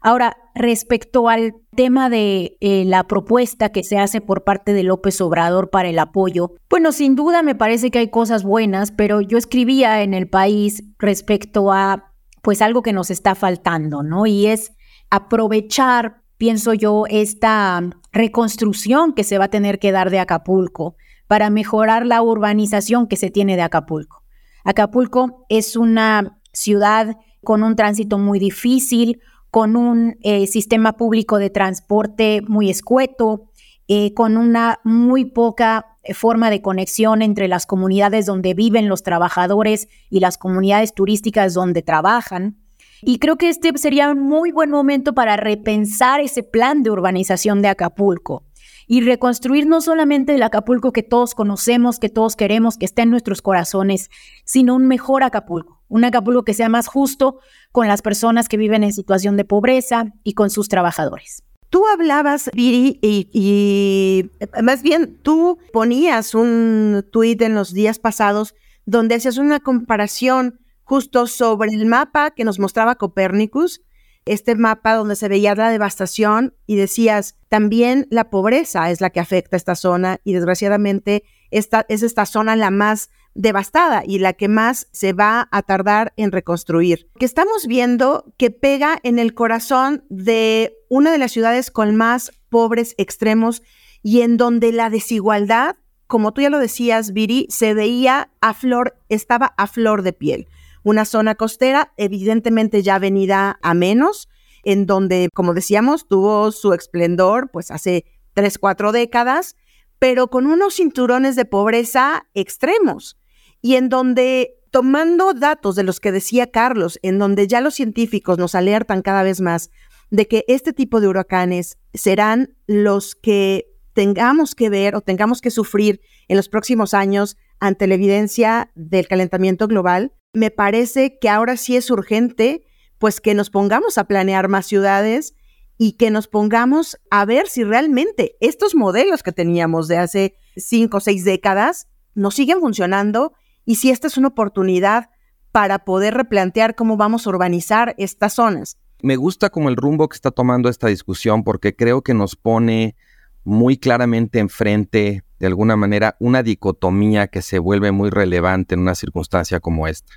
Ahora, 0.00 0.36
respecto 0.54 1.28
al 1.28 1.54
tema 1.74 2.08
de 2.08 2.56
eh, 2.60 2.84
la 2.84 3.06
propuesta 3.06 3.70
que 3.70 3.82
se 3.82 3.98
hace 3.98 4.20
por 4.20 4.44
parte 4.44 4.72
de 4.72 4.84
López 4.84 5.20
Obrador 5.20 5.70
para 5.70 5.88
el 5.88 5.98
apoyo, 5.98 6.52
bueno, 6.70 6.92
sin 6.92 7.14
duda 7.14 7.42
me 7.42 7.54
parece 7.54 7.90
que 7.90 7.98
hay 7.98 8.08
cosas 8.08 8.42
buenas, 8.42 8.90
pero 8.90 9.20
yo 9.20 9.38
escribía 9.38 10.02
en 10.02 10.14
el 10.14 10.28
país 10.28 10.84
respecto 10.98 11.72
a 11.72 12.12
pues 12.42 12.62
algo 12.62 12.82
que 12.82 12.92
nos 12.92 13.10
está 13.10 13.34
faltando, 13.34 14.02
¿no? 14.02 14.26
Y 14.26 14.46
es 14.46 14.72
aprovechar, 15.10 16.22
pienso 16.38 16.74
yo, 16.74 17.04
esta 17.10 17.82
reconstrucción 18.12 19.12
que 19.12 19.24
se 19.24 19.36
va 19.36 19.46
a 19.46 19.50
tener 19.50 19.78
que 19.78 19.92
dar 19.92 20.10
de 20.10 20.20
Acapulco 20.20 20.96
para 21.28 21.50
mejorar 21.50 22.04
la 22.06 22.22
urbanización 22.22 23.06
que 23.06 23.16
se 23.16 23.30
tiene 23.30 23.54
de 23.54 23.62
Acapulco. 23.62 24.24
Acapulco 24.64 25.46
es 25.48 25.76
una 25.76 26.40
ciudad 26.52 27.16
con 27.44 27.62
un 27.62 27.76
tránsito 27.76 28.18
muy 28.18 28.38
difícil, 28.40 29.20
con 29.50 29.76
un 29.76 30.16
eh, 30.22 30.46
sistema 30.46 30.96
público 30.96 31.38
de 31.38 31.50
transporte 31.50 32.42
muy 32.48 32.70
escueto, 32.70 33.50
eh, 33.86 34.12
con 34.14 34.36
una 34.36 34.80
muy 34.84 35.26
poca 35.26 35.86
eh, 36.02 36.12
forma 36.12 36.50
de 36.50 36.60
conexión 36.60 37.22
entre 37.22 37.48
las 37.48 37.64
comunidades 37.64 38.26
donde 38.26 38.54
viven 38.54 38.88
los 38.88 39.02
trabajadores 39.02 39.88
y 40.10 40.20
las 40.20 40.36
comunidades 40.36 40.94
turísticas 40.94 41.54
donde 41.54 41.82
trabajan. 41.82 42.58
Y 43.00 43.18
creo 43.18 43.36
que 43.36 43.48
este 43.48 43.76
sería 43.78 44.10
un 44.10 44.20
muy 44.20 44.50
buen 44.50 44.70
momento 44.70 45.14
para 45.14 45.36
repensar 45.36 46.20
ese 46.20 46.42
plan 46.42 46.82
de 46.82 46.90
urbanización 46.90 47.62
de 47.62 47.68
Acapulco 47.68 48.47
y 48.88 49.02
reconstruir 49.02 49.66
no 49.66 49.80
solamente 49.82 50.34
el 50.34 50.42
Acapulco 50.42 50.92
que 50.92 51.02
todos 51.02 51.34
conocemos, 51.34 51.98
que 51.98 52.08
todos 52.08 52.34
queremos, 52.34 52.78
que 52.78 52.86
esté 52.86 53.02
en 53.02 53.10
nuestros 53.10 53.42
corazones, 53.42 54.10
sino 54.44 54.74
un 54.74 54.88
mejor 54.88 55.22
Acapulco, 55.22 55.82
un 55.88 56.04
Acapulco 56.04 56.42
que 56.42 56.54
sea 56.54 56.70
más 56.70 56.88
justo 56.88 57.38
con 57.70 57.86
las 57.86 58.00
personas 58.00 58.48
que 58.48 58.56
viven 58.56 58.82
en 58.82 58.94
situación 58.94 59.36
de 59.36 59.44
pobreza 59.44 60.14
y 60.24 60.32
con 60.32 60.48
sus 60.48 60.68
trabajadores. 60.68 61.44
Tú 61.68 61.86
hablabas, 61.86 62.50
Viri, 62.54 62.98
y, 63.02 64.30
más 64.62 64.82
bien 64.82 65.18
tú 65.22 65.58
ponías 65.70 66.34
un 66.34 67.04
tuit 67.12 67.42
en 67.42 67.54
los 67.54 67.74
días 67.74 67.98
pasados 67.98 68.54
donde 68.86 69.16
hacías 69.16 69.36
una 69.36 69.60
comparación 69.60 70.60
justo 70.82 71.26
sobre 71.26 71.74
el 71.74 71.84
mapa 71.84 72.30
que 72.30 72.44
nos 72.44 72.58
mostraba 72.58 72.94
Copérnicus 72.94 73.82
este 74.32 74.54
mapa 74.54 74.94
donde 74.94 75.16
se 75.16 75.28
veía 75.28 75.54
la 75.54 75.70
devastación 75.70 76.54
y 76.66 76.76
decías, 76.76 77.36
también 77.48 78.06
la 78.10 78.30
pobreza 78.30 78.90
es 78.90 79.00
la 79.00 79.10
que 79.10 79.20
afecta 79.20 79.56
a 79.56 79.58
esta 79.58 79.74
zona 79.74 80.20
y 80.24 80.32
desgraciadamente 80.32 81.24
esta, 81.50 81.86
es 81.88 82.02
esta 82.02 82.26
zona 82.26 82.56
la 82.56 82.70
más 82.70 83.10
devastada 83.34 84.02
y 84.04 84.18
la 84.18 84.32
que 84.32 84.48
más 84.48 84.88
se 84.92 85.12
va 85.12 85.48
a 85.50 85.62
tardar 85.62 86.12
en 86.16 86.32
reconstruir. 86.32 87.08
Que 87.18 87.24
estamos 87.24 87.66
viendo 87.66 88.32
que 88.36 88.50
pega 88.50 88.98
en 89.02 89.18
el 89.18 89.34
corazón 89.34 90.04
de 90.08 90.76
una 90.88 91.12
de 91.12 91.18
las 91.18 91.32
ciudades 91.32 91.70
con 91.70 91.94
más 91.96 92.32
pobres 92.48 92.94
extremos 92.98 93.62
y 94.02 94.22
en 94.22 94.36
donde 94.36 94.72
la 94.72 94.90
desigualdad, 94.90 95.76
como 96.06 96.32
tú 96.32 96.40
ya 96.40 96.50
lo 96.50 96.58
decías, 96.58 97.12
Viri, 97.12 97.46
se 97.50 97.74
veía 97.74 98.30
a 98.40 98.54
flor, 98.54 98.98
estaba 99.08 99.54
a 99.56 99.66
flor 99.66 100.02
de 100.02 100.12
piel 100.12 100.48
una 100.84 101.04
zona 101.04 101.34
costera, 101.34 101.92
evidentemente 101.96 102.82
ya 102.82 102.98
venida 102.98 103.58
a 103.62 103.74
menos, 103.74 104.28
en 104.64 104.86
donde, 104.86 105.28
como 105.34 105.54
decíamos, 105.54 106.08
tuvo 106.08 106.52
su 106.52 106.72
esplendor 106.72 107.50
pues 107.50 107.70
hace 107.70 108.04
tres, 108.34 108.58
cuatro 108.58 108.92
décadas, 108.92 109.56
pero 109.98 110.28
con 110.28 110.46
unos 110.46 110.74
cinturones 110.74 111.36
de 111.36 111.44
pobreza 111.44 112.26
extremos. 112.34 113.18
Y 113.60 113.74
en 113.76 113.88
donde 113.88 114.54
tomando 114.70 115.32
datos 115.32 115.76
de 115.76 115.82
los 115.82 116.00
que 116.00 116.12
decía 116.12 116.50
Carlos, 116.50 116.98
en 117.02 117.18
donde 117.18 117.46
ya 117.46 117.60
los 117.60 117.74
científicos 117.74 118.38
nos 118.38 118.54
alertan 118.54 119.02
cada 119.02 119.22
vez 119.22 119.40
más 119.40 119.70
de 120.10 120.26
que 120.26 120.44
este 120.48 120.72
tipo 120.72 121.00
de 121.00 121.08
huracanes 121.08 121.78
serán 121.94 122.54
los 122.66 123.14
que 123.14 123.66
tengamos 123.92 124.54
que 124.54 124.70
ver 124.70 124.94
o 124.94 125.00
tengamos 125.00 125.40
que 125.40 125.50
sufrir 125.50 126.00
en 126.28 126.36
los 126.36 126.48
próximos 126.48 126.94
años 126.94 127.36
ante 127.60 127.86
la 127.86 127.94
evidencia 127.94 128.70
del 128.74 129.08
calentamiento 129.08 129.66
global, 129.66 130.12
me 130.32 130.50
parece 130.50 131.18
que 131.18 131.28
ahora 131.28 131.56
sí 131.56 131.76
es 131.76 131.90
urgente, 131.90 132.64
pues 132.98 133.20
que 133.20 133.34
nos 133.34 133.50
pongamos 133.50 133.98
a 133.98 134.04
planear 134.04 134.48
más 134.48 134.66
ciudades 134.66 135.34
y 135.76 135.92
que 135.92 136.10
nos 136.10 136.28
pongamos 136.28 136.98
a 137.10 137.24
ver 137.24 137.48
si 137.48 137.64
realmente 137.64 138.36
estos 138.40 138.74
modelos 138.74 139.22
que 139.22 139.32
teníamos 139.32 139.88
de 139.88 139.98
hace 139.98 140.34
cinco 140.56 140.98
o 140.98 141.00
seis 141.00 141.24
décadas 141.24 141.88
nos 142.14 142.34
siguen 142.34 142.60
funcionando 142.60 143.32
y 143.64 143.76
si 143.76 143.90
esta 143.90 144.06
es 144.06 144.16
una 144.16 144.28
oportunidad 144.28 145.10
para 145.52 145.84
poder 145.84 146.14
replantear 146.14 146.74
cómo 146.74 146.96
vamos 146.96 147.26
a 147.26 147.30
urbanizar 147.30 147.94
estas 147.98 148.34
zonas. 148.34 148.76
Me 149.00 149.16
gusta 149.16 149.50
como 149.50 149.68
el 149.68 149.76
rumbo 149.76 150.08
que 150.08 150.16
está 150.16 150.32
tomando 150.32 150.68
esta 150.68 150.88
discusión 150.88 151.44
porque 151.44 151.76
creo 151.76 152.02
que 152.02 152.14
nos 152.14 152.34
pone 152.34 152.96
muy 153.44 153.78
claramente 153.78 154.40
enfrente, 154.40 155.22
de 155.38 155.46
alguna 155.46 155.76
manera, 155.76 156.16
una 156.18 156.42
dicotomía 156.42 157.28
que 157.28 157.42
se 157.42 157.58
vuelve 157.58 157.92
muy 157.92 158.10
relevante 158.10 158.74
en 158.74 158.80
una 158.80 158.94
circunstancia 158.94 159.60
como 159.60 159.86
esta. 159.86 160.14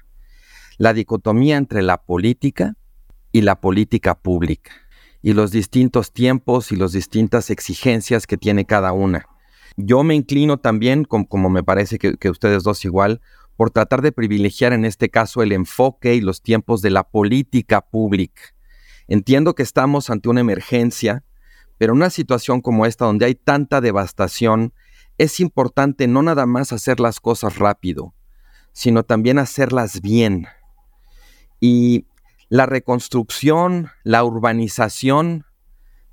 La 0.78 0.94
dicotomía 0.94 1.58
entre 1.58 1.82
la 1.82 2.04
política 2.04 2.76
y 3.32 3.42
la 3.42 3.62
política 3.62 4.16
pública, 4.16 4.72
y 5.22 5.34
los 5.34 5.52
distintos 5.52 6.12
tiempos 6.12 6.72
y 6.72 6.76
las 6.76 6.92
distintas 6.92 7.50
exigencias 7.50 8.26
que 8.26 8.38
tiene 8.38 8.66
cada 8.66 8.92
una. 8.92 9.28
Yo 9.78 10.04
me 10.04 10.16
inclino 10.16 10.58
también, 10.58 11.06
como, 11.06 11.50
me 11.50 11.64
parece 11.64 11.98
que, 11.98 12.16
que 12.18 12.30
ustedes 12.30 12.64
dos 12.64 12.84
igual, 12.84 13.22
por 13.56 13.70
tratar 13.70 14.02
de 14.02 14.12
privilegiar 14.12 14.74
en 14.74 14.86
este 14.86 15.10
caso 15.10 15.44
el 15.44 15.52
enfoque 15.52 16.16
y 16.16 16.22
los 16.22 16.42
tiempos 16.42 16.82
de 16.82 16.90
la 16.90 17.04
política 17.04 17.82
pública. 17.82 18.42
Entiendo 19.08 19.56
que 19.56 19.64
estamos 19.64 20.10
ante 20.10 20.30
una 20.30 20.42
emergencia, 20.42 21.24
pero 21.78 21.94
en 21.94 21.98
una 21.98 22.10
situación 22.10 22.62
como 22.62 22.86
esta, 22.86 23.06
donde 23.06 23.26
hay 23.26 23.36
tanta 23.36 23.82
devastación, 23.82 24.74
es 25.22 25.40
importante 25.40 26.08
no 26.08 26.24
nada 26.24 26.48
más 26.48 26.74
hacer 26.74 27.00
las 27.00 27.20
cosas 27.20 27.60
rápido, 27.60 28.16
sino 28.74 29.04
también 29.04 29.38
hacerlas 29.38 30.02
bien. 30.02 30.48
Y 31.60 32.08
la 32.50 32.66
reconstrucción, 32.66 33.92
la 34.04 34.24
urbanización 34.24 35.46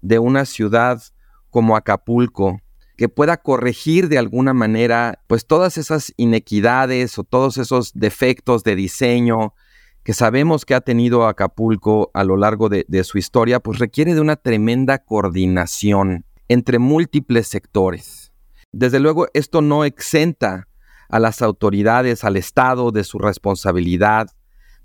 de 0.02 0.18
una 0.18 0.44
ciudad 0.44 1.02
como 1.48 1.74
Acapulco, 1.74 2.60
que 2.98 3.08
pueda 3.08 3.38
corregir 3.38 4.10
de 4.10 4.18
alguna 4.18 4.52
manera 4.52 5.22
pues 5.26 5.46
todas 5.46 5.78
esas 5.78 6.12
inequidades 6.18 7.18
o 7.18 7.24
todos 7.24 7.56
esos 7.56 7.92
defectos 7.94 8.62
de 8.62 8.76
diseño 8.76 9.54
que 10.02 10.12
sabemos 10.12 10.66
que 10.66 10.74
ha 10.74 10.82
tenido 10.82 11.26
Acapulco 11.26 12.10
a 12.12 12.24
lo 12.24 12.36
largo 12.36 12.68
de, 12.68 12.84
de 12.88 13.04
su 13.04 13.16
historia, 13.16 13.60
pues 13.60 13.78
requiere 13.78 14.12
de 14.12 14.20
una 14.20 14.36
tremenda 14.36 14.98
coordinación 14.98 16.26
entre 16.46 16.78
múltiples 16.78 17.48
sectores. 17.48 18.27
Desde 18.72 19.00
luego, 19.00 19.28
esto 19.32 19.62
no 19.62 19.84
exenta 19.84 20.68
a 21.08 21.18
las 21.18 21.40
autoridades, 21.40 22.24
al 22.24 22.36
Estado 22.36 22.90
de 22.90 23.04
su 23.04 23.18
responsabilidad, 23.18 24.28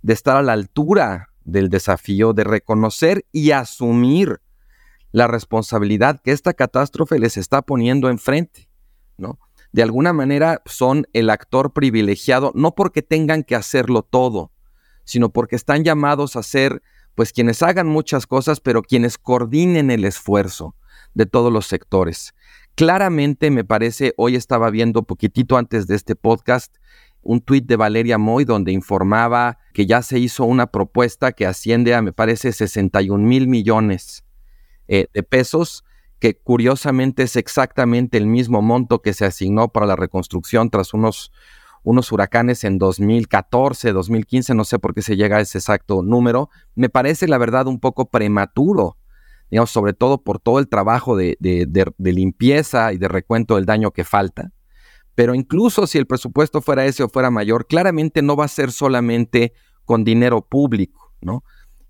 de 0.02 0.14
estar 0.14 0.38
a 0.38 0.42
la 0.42 0.54
altura 0.54 1.30
del 1.44 1.70
desafío 1.70 2.34
de 2.34 2.46
reconocer 2.46 3.26
y 3.32 3.52
asumir 3.52 4.40
la 5.12 5.28
responsabilidad 5.28 6.22
que 6.24 6.32
esta 6.32 6.54
catástrofe 6.54 7.20
les 7.20 7.38
está 7.38 7.62
poniendo 7.62 8.10
enfrente, 8.10 8.70
¿no? 9.18 9.40
De 9.74 9.84
alguna 9.84 10.14
manera 10.14 10.62
son 10.66 11.08
el 11.14 11.30
actor 11.30 11.74
privilegiado, 11.74 12.52
no 12.56 12.76
porque 12.76 13.02
tengan 13.02 13.44
que 13.44 13.56
hacerlo 13.56 14.04
todo, 14.04 14.52
sino 15.04 15.30
porque 15.30 15.56
están 15.56 15.84
llamados 15.84 16.36
a 16.36 16.44
ser, 16.44 16.82
pues, 17.16 17.34
quienes 17.34 17.62
hagan 17.64 17.88
muchas 17.88 18.28
cosas, 18.28 18.60
pero 18.60 18.82
quienes 18.82 19.18
coordinen 19.18 19.92
el 19.92 20.06
esfuerzo 20.06 20.76
de 21.14 21.26
todos 21.26 21.52
los 21.52 21.68
sectores. 21.68 22.34
Claramente 22.76 23.52
me 23.52 23.64
parece, 23.64 24.16
hoy 24.18 24.36
estaba 24.36 24.72
viendo 24.72 25.04
poquitito 25.04 25.58
antes 25.58 25.86
de 25.86 25.96
este 25.96 26.16
podcast, 26.16 26.76
un 27.22 27.40
tuit 27.40 27.68
de 27.68 27.76
Valeria 27.76 28.18
Moy 28.18 28.46
donde 28.46 28.72
informaba 28.72 29.60
que 29.74 29.86
ya 29.86 30.02
se 30.02 30.18
hizo 30.18 30.44
una 30.46 30.68
propuesta 30.68 31.34
que 31.34 31.46
asciende 31.46 31.94
a, 31.94 32.02
me 32.02 32.14
parece, 32.14 32.52
61 32.52 33.24
mil 33.24 33.48
millones 33.48 34.24
eh, 34.88 35.06
de 35.14 35.22
pesos, 35.22 35.86
que 36.18 36.36
curiosamente 36.36 37.22
es 37.22 37.36
exactamente 37.36 38.18
el 38.18 38.26
mismo 38.26 38.64
monto 38.64 39.04
que 39.04 39.14
se 39.14 39.26
asignó 39.26 39.68
para 39.68 39.86
la 39.86 39.96
reconstrucción 39.96 40.72
tras 40.72 40.96
unos, 40.96 41.32
unos 41.84 42.12
huracanes 42.12 42.64
en 42.64 42.80
2014, 42.80 43.94
2015, 43.94 44.56
no 44.56 44.66
sé 44.66 44.80
por 44.80 44.96
qué 44.96 45.04
se 45.04 45.16
llega 45.16 45.38
a 45.38 45.42
ese 45.42 45.60
exacto 45.60 46.02
número. 46.02 46.50
Me 46.74 46.90
parece, 46.90 47.28
la 47.28 47.38
verdad, 47.38 47.68
un 47.68 47.80
poco 47.80 48.10
prematuro, 48.10 48.98
sobre 49.66 49.94
todo 49.94 50.22
por 50.22 50.40
todo 50.40 50.60
el 50.60 50.68
trabajo 50.68 51.16
de 51.16 51.38
limpieza 52.00 52.94
y 52.94 52.98
de 52.98 53.08
recuento 53.08 53.56
del 53.56 53.66
daño 53.66 53.92
que 53.92 54.04
falta. 54.04 54.52
Pero 55.16 55.36
incluso 55.36 55.88
si 55.88 55.98
el 55.98 56.08
presupuesto 56.08 56.62
fuera 56.62 56.86
ese 56.86 57.04
o 57.04 57.10
fuera 57.10 57.30
mayor, 57.30 57.68
claramente 57.68 58.22
no 58.22 58.36
va 58.36 58.46
a 58.46 58.50
ser 58.50 58.72
solamente 58.72 59.54
con 59.86 60.04
dinero 60.04 60.42
público, 60.42 61.14
¿no? 61.22 61.44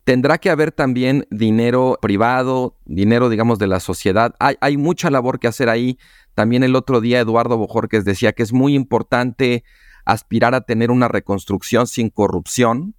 Tendrá 0.03 0.37
que 0.37 0.49
haber 0.49 0.73
también 0.73 1.25
dinero 1.31 1.97
privado, 2.01 2.77
dinero, 2.83 3.29
digamos, 3.29 3.57
de 3.57 3.67
la 3.67 3.79
sociedad. 3.79 4.35
Hay, 4.37 4.75
mucha 4.75 5.09
labor 5.09 5.39
que 5.39 5.47
hacer 5.47 5.69
ahí. 5.69 5.97
También 6.33 6.63
el 6.63 6.75
otro 6.75 6.99
día 6.99 7.21
Eduardo 7.21 7.57
Bojorques 7.57 8.03
decía 8.03 8.33
que 8.33 8.43
es 8.43 8.51
muy 8.51 8.75
importante 8.75 9.63
aspirar 10.03 10.55
a 10.55 10.61
tener 10.61 10.91
una 10.91 11.07
reconstrucción 11.07 11.87
sin 11.87 12.09
corrupción. 12.09 12.95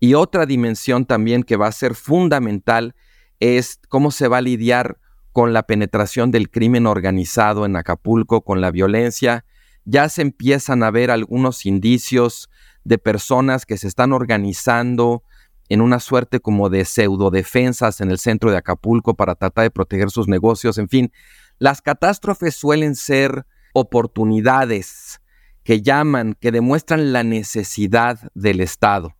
Y 0.00 0.14
otra 0.14 0.46
dimensión 0.46 1.04
también 1.04 1.42
que 1.42 1.56
va 1.56 1.66
a 1.66 1.72
ser 1.72 1.94
fundamental 1.94 2.94
es 3.42 3.80
cómo 3.88 4.12
se 4.12 4.28
va 4.28 4.38
a 4.38 4.40
lidiar 4.40 4.98
con 5.32 5.52
la 5.52 5.64
penetración 5.64 6.30
del 6.30 6.48
crimen 6.48 6.86
organizado 6.86 7.66
en 7.66 7.74
Acapulco, 7.74 8.42
con 8.42 8.60
la 8.60 8.70
violencia. 8.70 9.44
Ya 9.84 10.08
se 10.08 10.22
empiezan 10.22 10.84
a 10.84 10.92
ver 10.92 11.10
algunos 11.10 11.66
indicios 11.66 12.48
de 12.84 12.98
personas 12.98 13.66
que 13.66 13.78
se 13.78 13.88
están 13.88 14.12
organizando 14.12 15.24
en 15.68 15.80
una 15.80 15.98
suerte 15.98 16.38
como 16.38 16.68
de 16.68 16.84
pseudodefensas 16.84 18.00
en 18.00 18.12
el 18.12 18.18
centro 18.18 18.52
de 18.52 18.58
Acapulco 18.58 19.14
para 19.14 19.34
tratar 19.34 19.64
de 19.64 19.70
proteger 19.72 20.10
sus 20.10 20.28
negocios. 20.28 20.78
En 20.78 20.88
fin, 20.88 21.12
las 21.58 21.82
catástrofes 21.82 22.54
suelen 22.54 22.94
ser 22.94 23.44
oportunidades 23.72 25.20
que 25.64 25.82
llaman, 25.82 26.34
que 26.38 26.52
demuestran 26.52 27.12
la 27.12 27.24
necesidad 27.24 28.30
del 28.34 28.60
Estado. 28.60 29.16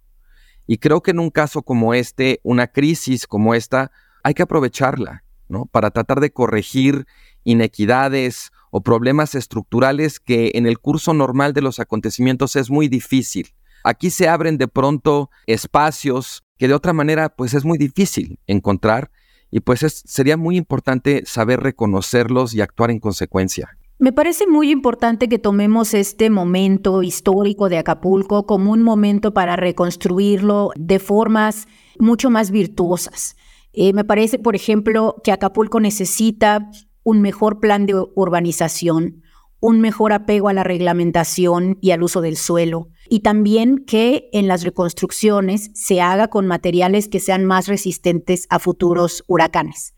Y 0.68 0.78
creo 0.78 1.02
que 1.02 1.10
en 1.10 1.18
un 1.18 1.30
caso 1.30 1.62
como 1.62 1.92
este, 1.92 2.38
una 2.44 2.68
crisis 2.68 3.26
como 3.26 3.54
esta, 3.54 3.90
hay 4.22 4.34
que 4.34 4.42
aprovecharla 4.42 5.24
para 5.70 5.90
tratar 5.90 6.20
de 6.20 6.32
corregir 6.32 7.06
inequidades 7.44 8.52
o 8.70 8.80
problemas 8.82 9.34
estructurales 9.34 10.18
que 10.18 10.52
en 10.54 10.66
el 10.66 10.78
curso 10.78 11.12
normal 11.12 11.52
de 11.52 11.60
los 11.60 11.78
acontecimientos 11.78 12.56
es 12.56 12.70
muy 12.70 12.88
difícil. 12.88 13.54
Aquí 13.84 14.10
se 14.10 14.28
abren 14.28 14.56
de 14.56 14.68
pronto 14.68 15.30
espacios 15.46 16.42
que 16.56 16.68
de 16.68 16.74
otra 16.74 16.92
manera 16.92 17.28
pues 17.28 17.52
es 17.54 17.64
muy 17.64 17.76
difícil 17.76 18.38
encontrar 18.46 19.10
y 19.50 19.60
pues 19.60 19.80
sería 20.06 20.36
muy 20.38 20.56
importante 20.56 21.24
saber 21.26 21.60
reconocerlos 21.60 22.54
y 22.54 22.62
actuar 22.62 22.90
en 22.90 23.00
consecuencia. 23.00 23.76
Me 23.98 24.12
parece 24.12 24.46
muy 24.46 24.70
importante 24.70 25.28
que 25.28 25.38
tomemos 25.38 25.94
este 25.94 26.30
momento 26.30 27.02
histórico 27.02 27.68
de 27.68 27.78
Acapulco 27.78 28.46
como 28.46 28.72
un 28.72 28.82
momento 28.82 29.34
para 29.34 29.54
reconstruirlo 29.56 30.70
de 30.76 30.98
formas 30.98 31.68
mucho 31.98 32.30
más 32.30 32.50
virtuosas. 32.50 33.36
Eh, 33.72 33.92
me 33.92 34.04
parece, 34.04 34.38
por 34.38 34.54
ejemplo, 34.54 35.16
que 35.24 35.32
Acapulco 35.32 35.80
necesita 35.80 36.70
un 37.04 37.20
mejor 37.22 37.58
plan 37.58 37.86
de 37.86 37.94
urbanización, 38.14 39.22
un 39.60 39.80
mejor 39.80 40.12
apego 40.12 40.48
a 40.48 40.52
la 40.52 40.64
reglamentación 40.64 41.78
y 41.80 41.92
al 41.92 42.02
uso 42.02 42.20
del 42.20 42.36
suelo, 42.36 42.88
y 43.08 43.20
también 43.20 43.84
que 43.86 44.28
en 44.32 44.46
las 44.48 44.64
reconstrucciones 44.64 45.70
se 45.74 46.00
haga 46.00 46.28
con 46.28 46.46
materiales 46.46 47.08
que 47.08 47.20
sean 47.20 47.44
más 47.44 47.66
resistentes 47.66 48.46
a 48.50 48.58
futuros 48.58 49.24
huracanes. 49.26 49.94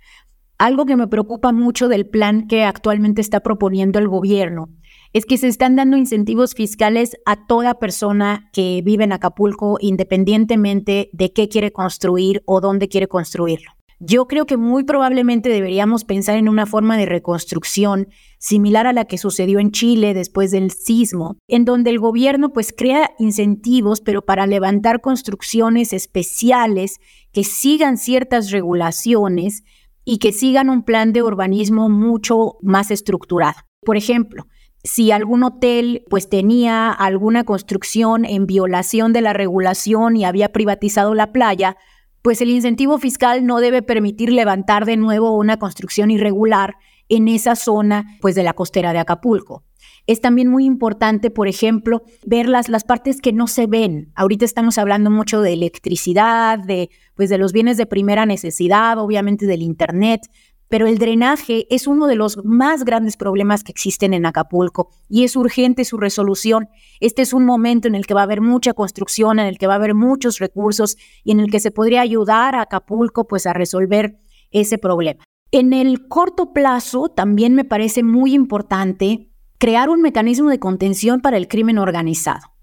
Algo 0.59 0.87
que 0.87 0.97
me 0.97 1.09
preocupa 1.09 1.53
mucho 1.53 1.89
del 1.89 2.07
plan 2.07 2.47
que 2.47 2.65
actualmente 2.65 3.21
está 3.21 3.41
proponiendo 3.41 3.99
el 3.99 4.09
gobierno 4.09 4.69
es 5.15 5.27
que 5.27 5.39
se 5.39 5.47
están 5.47 5.77
dando 5.77 5.97
incentivos 5.97 6.55
fiscales 6.55 7.17
a 7.25 7.47
toda 7.47 7.79
persona 7.79 8.51
que 8.53 8.83
vive 8.85 9.05
en 9.05 9.13
Acapulco 9.13 9.79
independientemente 9.81 11.09
de 11.13 11.33
qué 11.33 11.49
quiere 11.49 11.73
construir 11.73 12.43
o 12.47 12.61
dónde 12.61 12.89
quiere 12.89 13.07
construirlo. 13.07 13.71
Yo 14.01 14.27
creo 14.27 14.45
que 14.45 14.57
muy 14.57 14.83
probablemente 14.83 15.49
deberíamos 15.49 16.05
pensar 16.05 16.37
en 16.37 16.49
una 16.49 16.67
forma 16.67 16.97
de 16.97 17.07
reconstrucción 17.07 18.09
similar 18.39 18.89
a 18.89 18.93
la 18.93 19.05
que 19.05 19.17
sucedió 19.17 19.61
en 19.61 19.71
Chile 19.71 20.15
después 20.15 20.51
del 20.51 20.73
sismo, 20.73 21.37
en 21.47 21.65
donde 21.65 21.91
el 21.91 22.01
gobierno 22.01 22.53
pues 22.53 22.75
crea 22.77 23.13
incentivos, 23.21 24.01
pero 24.01 24.23
para 24.23 24.49
levantar 24.49 25.01
construcciones 25.01 25.93
especiales 25.93 26.99
que 27.33 27.45
sigan 27.45 27.99
ciertas 27.99 28.51
regulaciones 28.51 29.63
y 30.05 30.19
que 30.19 30.33
sigan 30.33 30.71
un 30.71 30.83
plan 30.83 31.13
de 31.13 31.23
urbanismo 31.23 31.89
mucho 31.89 32.57
más 32.63 32.91
estructurado. 32.91 33.61
Por 33.85 33.97
ejemplo, 33.97 34.47
si 34.85 35.11
algún 35.11 35.43
hotel 35.43 36.05
pues 36.11 36.29
tenía 36.29 36.93
alguna 36.93 37.45
construcción 37.45 38.27
en 38.27 38.47
violación 38.47 39.15
de 39.15 39.23
la 39.23 39.33
regulación 39.33 40.17
y 40.17 40.27
había 40.27 40.53
privatizado 40.53 41.15
la 41.15 41.33
playa, 41.33 41.79
pues 42.21 42.41
el 42.43 42.51
incentivo 42.51 42.99
fiscal 42.99 43.47
no 43.47 43.61
debe 43.61 43.83
permitir 43.83 44.31
levantar 44.31 44.85
de 44.85 44.99
nuevo 44.99 45.37
una 45.37 45.59
construcción 45.59 46.11
irregular 46.11 46.77
en 47.09 47.29
esa 47.29 47.57
zona 47.57 48.19
pues 48.21 48.35
de 48.35 48.43
la 48.43 48.53
costera 48.53 48.93
de 48.93 48.99
Acapulco. 48.99 49.65
Es 50.07 50.21
también 50.21 50.49
muy 50.49 50.67
importante, 50.67 51.31
por 51.31 51.49
ejemplo, 51.49 52.03
ver 52.27 52.47
las, 52.49 52.69
las 52.69 52.85
partes 52.85 53.23
que 53.23 53.33
no 53.33 53.47
se 53.47 53.67
ven. 53.67 54.13
Ahorita 54.15 54.45
estamos 54.45 54.77
hablando 54.77 55.11
mucho 55.11 55.41
de 55.41 55.55
electricidad, 55.55 56.59
de, 56.59 56.91
pues 57.15 57.31
de 57.31 57.39
los 57.39 57.55
bienes 57.55 57.79
de 57.79 57.87
primera 57.87 58.27
necesidad, 58.27 58.99
obviamente 58.99 59.47
del 59.47 59.63
Internet, 59.63 60.23
pero 60.69 60.87
el 60.87 60.99
drenaje 60.99 61.67
es 61.71 61.87
uno 61.87 62.07
de 62.07 62.17
los 62.17 62.45
más 62.45 62.85
grandes 62.85 63.17
problemas 63.17 63.63
que 63.63 63.73
existen 63.73 64.15
en 64.15 64.27
Acapulco 64.27 64.91
y 65.09 65.25
es 65.25 65.37
urgente 65.37 65.85
su 65.85 65.99
resolución. 65.99 66.69
Este 67.01 67.23
es 67.23 67.33
un 67.33 67.45
momento 67.45 67.89
en 67.89 67.95
el 67.95 68.07
que 68.07 68.15
va 68.15 68.21
a 68.21 68.25
haber 68.25 68.41
mucha 68.41 68.73
construcción, 68.73 69.39
en 69.39 69.47
el 69.47 69.59
que 69.59 69.67
va 69.67 69.75
a 69.75 69.77
haber 69.77 69.95
muchos 69.95 70.39
recursos 70.39 70.97
y 71.23 71.33
en 71.33 71.41
el 71.41 71.51
que 71.51 71.61
se 71.61 71.71
podría 71.71 72.01
ayudar 72.01 72.55
a 72.55 72.63
Acapulco 72.63 73.27
pues 73.27 73.47
a 73.47 73.53
resolver 73.53 74.19
ese 74.51 74.79
problema. 74.79 75.23
En 75.51 75.73
el 75.73 76.09
corto 76.09 76.53
plazo 76.53 77.09
también 77.09 77.55
me 77.55 77.65
parece 77.65 78.03
muy 78.03 78.35
importante 78.35 79.31
crear 79.59 79.89
un 79.89 80.03
mecanismo 80.03 80.51
de 80.51 80.59
contención 80.59 81.21
para 81.21 81.37
el 81.37 81.49
crimen 81.49 81.79
organizado. 81.79 82.55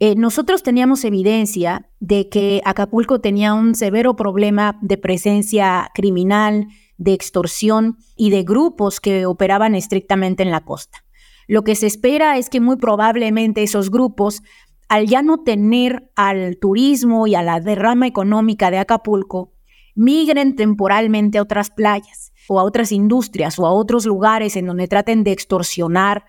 Eh, 0.00 0.14
nosotros 0.14 0.62
teníamos 0.62 1.04
evidencia 1.04 1.90
de 1.98 2.28
que 2.28 2.62
Acapulco 2.64 3.20
tenía 3.20 3.54
un 3.54 3.74
severo 3.74 4.14
problema 4.14 4.78
de 4.80 4.96
presencia 4.96 5.90
criminal, 5.92 6.68
de 6.98 7.14
extorsión 7.14 7.96
y 8.16 8.30
de 8.30 8.42
grupos 8.42 9.00
que 9.00 9.24
operaban 9.24 9.74
estrictamente 9.74 10.42
en 10.42 10.50
la 10.50 10.64
costa. 10.64 11.04
Lo 11.46 11.64
que 11.64 11.74
se 11.74 11.86
espera 11.86 12.36
es 12.36 12.50
que 12.50 12.60
muy 12.60 12.76
probablemente 12.76 13.62
esos 13.62 13.90
grupos, 13.90 14.42
al 14.88 15.06
ya 15.06 15.22
no 15.22 15.42
tener 15.42 16.10
al 16.14 16.58
turismo 16.58 17.26
y 17.26 17.34
a 17.34 17.42
la 17.42 17.60
derrama 17.60 18.06
económica 18.06 18.70
de 18.70 18.78
Acapulco, 18.78 19.54
migren 19.94 20.56
temporalmente 20.56 21.38
a 21.38 21.42
otras 21.42 21.70
playas 21.70 22.32
o 22.48 22.60
a 22.60 22.64
otras 22.64 22.92
industrias 22.92 23.58
o 23.58 23.66
a 23.66 23.72
otros 23.72 24.04
lugares 24.04 24.56
en 24.56 24.66
donde 24.66 24.88
traten 24.88 25.24
de 25.24 25.32
extorsionar 25.32 26.24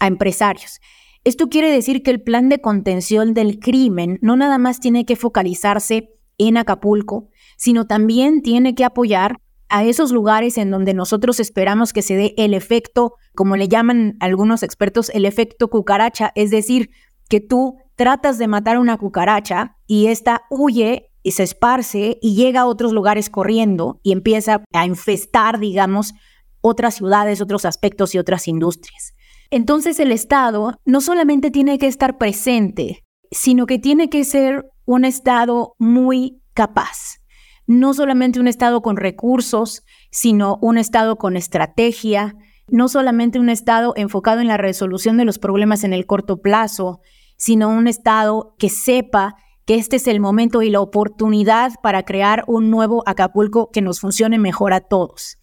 a 0.00 0.06
empresarios. 0.06 0.80
Esto 1.24 1.48
quiere 1.48 1.70
decir 1.70 2.02
que 2.02 2.10
el 2.10 2.22
plan 2.22 2.48
de 2.48 2.60
contención 2.60 3.34
del 3.34 3.60
crimen 3.60 4.18
no 4.22 4.36
nada 4.36 4.58
más 4.58 4.80
tiene 4.80 5.04
que 5.04 5.16
focalizarse 5.16 6.10
en 6.38 6.56
Acapulco, 6.56 7.28
sino 7.56 7.86
también 7.86 8.42
tiene 8.42 8.74
que 8.74 8.84
apoyar 8.84 9.36
a 9.72 9.84
esos 9.84 10.12
lugares 10.12 10.58
en 10.58 10.70
donde 10.70 10.92
nosotros 10.92 11.40
esperamos 11.40 11.94
que 11.94 12.02
se 12.02 12.14
dé 12.14 12.34
el 12.36 12.52
efecto, 12.52 13.14
como 13.34 13.56
le 13.56 13.68
llaman 13.68 14.16
algunos 14.20 14.62
expertos, 14.62 15.08
el 15.14 15.24
efecto 15.24 15.68
cucaracha, 15.68 16.30
es 16.34 16.50
decir, 16.50 16.90
que 17.30 17.40
tú 17.40 17.78
tratas 17.96 18.36
de 18.36 18.48
matar 18.48 18.78
una 18.78 18.98
cucaracha 18.98 19.78
y 19.86 20.08
ésta 20.08 20.42
huye 20.50 21.08
y 21.22 21.32
se 21.32 21.44
esparce 21.44 22.18
y 22.20 22.34
llega 22.34 22.60
a 22.60 22.66
otros 22.66 22.92
lugares 22.92 23.30
corriendo 23.30 23.98
y 24.02 24.12
empieza 24.12 24.62
a 24.74 24.84
infestar, 24.84 25.58
digamos, 25.58 26.12
otras 26.60 26.96
ciudades, 26.96 27.40
otros 27.40 27.64
aspectos 27.64 28.14
y 28.14 28.18
otras 28.18 28.48
industrias. 28.48 29.14
Entonces 29.50 29.98
el 30.00 30.12
Estado 30.12 30.78
no 30.84 31.00
solamente 31.00 31.50
tiene 31.50 31.78
que 31.78 31.86
estar 31.86 32.18
presente, 32.18 33.04
sino 33.30 33.64
que 33.64 33.78
tiene 33.78 34.10
que 34.10 34.24
ser 34.24 34.66
un 34.84 35.06
Estado 35.06 35.74
muy 35.78 36.42
capaz 36.52 37.21
no 37.66 37.94
solamente 37.94 38.40
un 38.40 38.48
Estado 38.48 38.82
con 38.82 38.96
recursos, 38.96 39.84
sino 40.10 40.58
un 40.60 40.78
Estado 40.78 41.16
con 41.16 41.36
estrategia, 41.36 42.36
no 42.68 42.88
solamente 42.88 43.38
un 43.38 43.48
Estado 43.48 43.92
enfocado 43.96 44.40
en 44.40 44.48
la 44.48 44.56
resolución 44.56 45.16
de 45.16 45.24
los 45.24 45.38
problemas 45.38 45.84
en 45.84 45.92
el 45.92 46.06
corto 46.06 46.40
plazo, 46.40 47.00
sino 47.36 47.68
un 47.68 47.88
Estado 47.88 48.54
que 48.58 48.68
sepa 48.68 49.36
que 49.64 49.76
este 49.76 49.96
es 49.96 50.06
el 50.06 50.20
momento 50.20 50.62
y 50.62 50.70
la 50.70 50.80
oportunidad 50.80 51.72
para 51.82 52.02
crear 52.02 52.44
un 52.46 52.70
nuevo 52.70 53.02
Acapulco 53.06 53.70
que 53.70 53.82
nos 53.82 54.00
funcione 54.00 54.38
mejor 54.38 54.72
a 54.72 54.80
todos. 54.80 55.38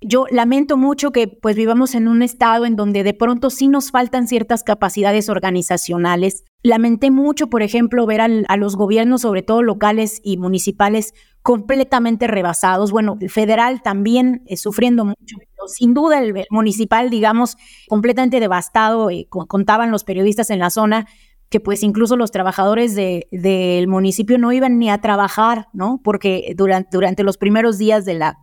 Yo 0.00 0.26
lamento 0.30 0.76
mucho 0.76 1.12
que 1.12 1.28
pues 1.28 1.54
vivamos 1.54 1.94
en 1.94 2.08
un 2.08 2.22
estado 2.22 2.66
en 2.66 2.74
donde 2.74 3.04
de 3.04 3.14
pronto 3.14 3.50
sí 3.50 3.68
nos 3.68 3.92
faltan 3.92 4.26
ciertas 4.26 4.64
capacidades 4.64 5.28
organizacionales. 5.28 6.44
Lamenté 6.64 7.10
mucho, 7.10 7.48
por 7.48 7.62
ejemplo, 7.62 8.06
ver 8.06 8.20
a 8.20 8.56
los 8.56 8.76
gobiernos, 8.76 9.22
sobre 9.22 9.42
todo 9.42 9.62
locales 9.62 10.20
y 10.22 10.36
municipales, 10.36 11.12
completamente 11.42 12.28
rebasados. 12.28 12.92
Bueno, 12.92 13.16
el 13.20 13.30
federal 13.30 13.82
también 13.82 14.42
es 14.46 14.60
sufriendo 14.60 15.04
mucho, 15.04 15.36
sin 15.66 15.92
duda 15.92 16.20
el, 16.20 16.46
municipal, 16.50 17.10
digamos, 17.10 17.56
completamente 17.88 18.38
devastado. 18.38 19.10
Eh, 19.10 19.26
contaban 19.28 19.90
los 19.90 20.04
periodistas 20.04 20.50
en 20.50 20.60
la 20.60 20.70
zona 20.70 21.06
que 21.52 21.60
pues 21.60 21.82
incluso 21.82 22.16
los 22.16 22.30
trabajadores 22.30 22.94
del 22.96 23.86
municipio 23.86 24.38
no 24.38 24.52
iban 24.52 24.78
ni 24.78 24.88
a 24.88 25.02
trabajar, 25.02 25.68
¿no? 25.74 26.00
Porque 26.02 26.54
durante, 26.56 26.88
durante 26.96 27.22
los 27.24 27.36
primeros 27.36 27.76
días 27.76 28.06
de 28.06 28.14
la, 28.14 28.38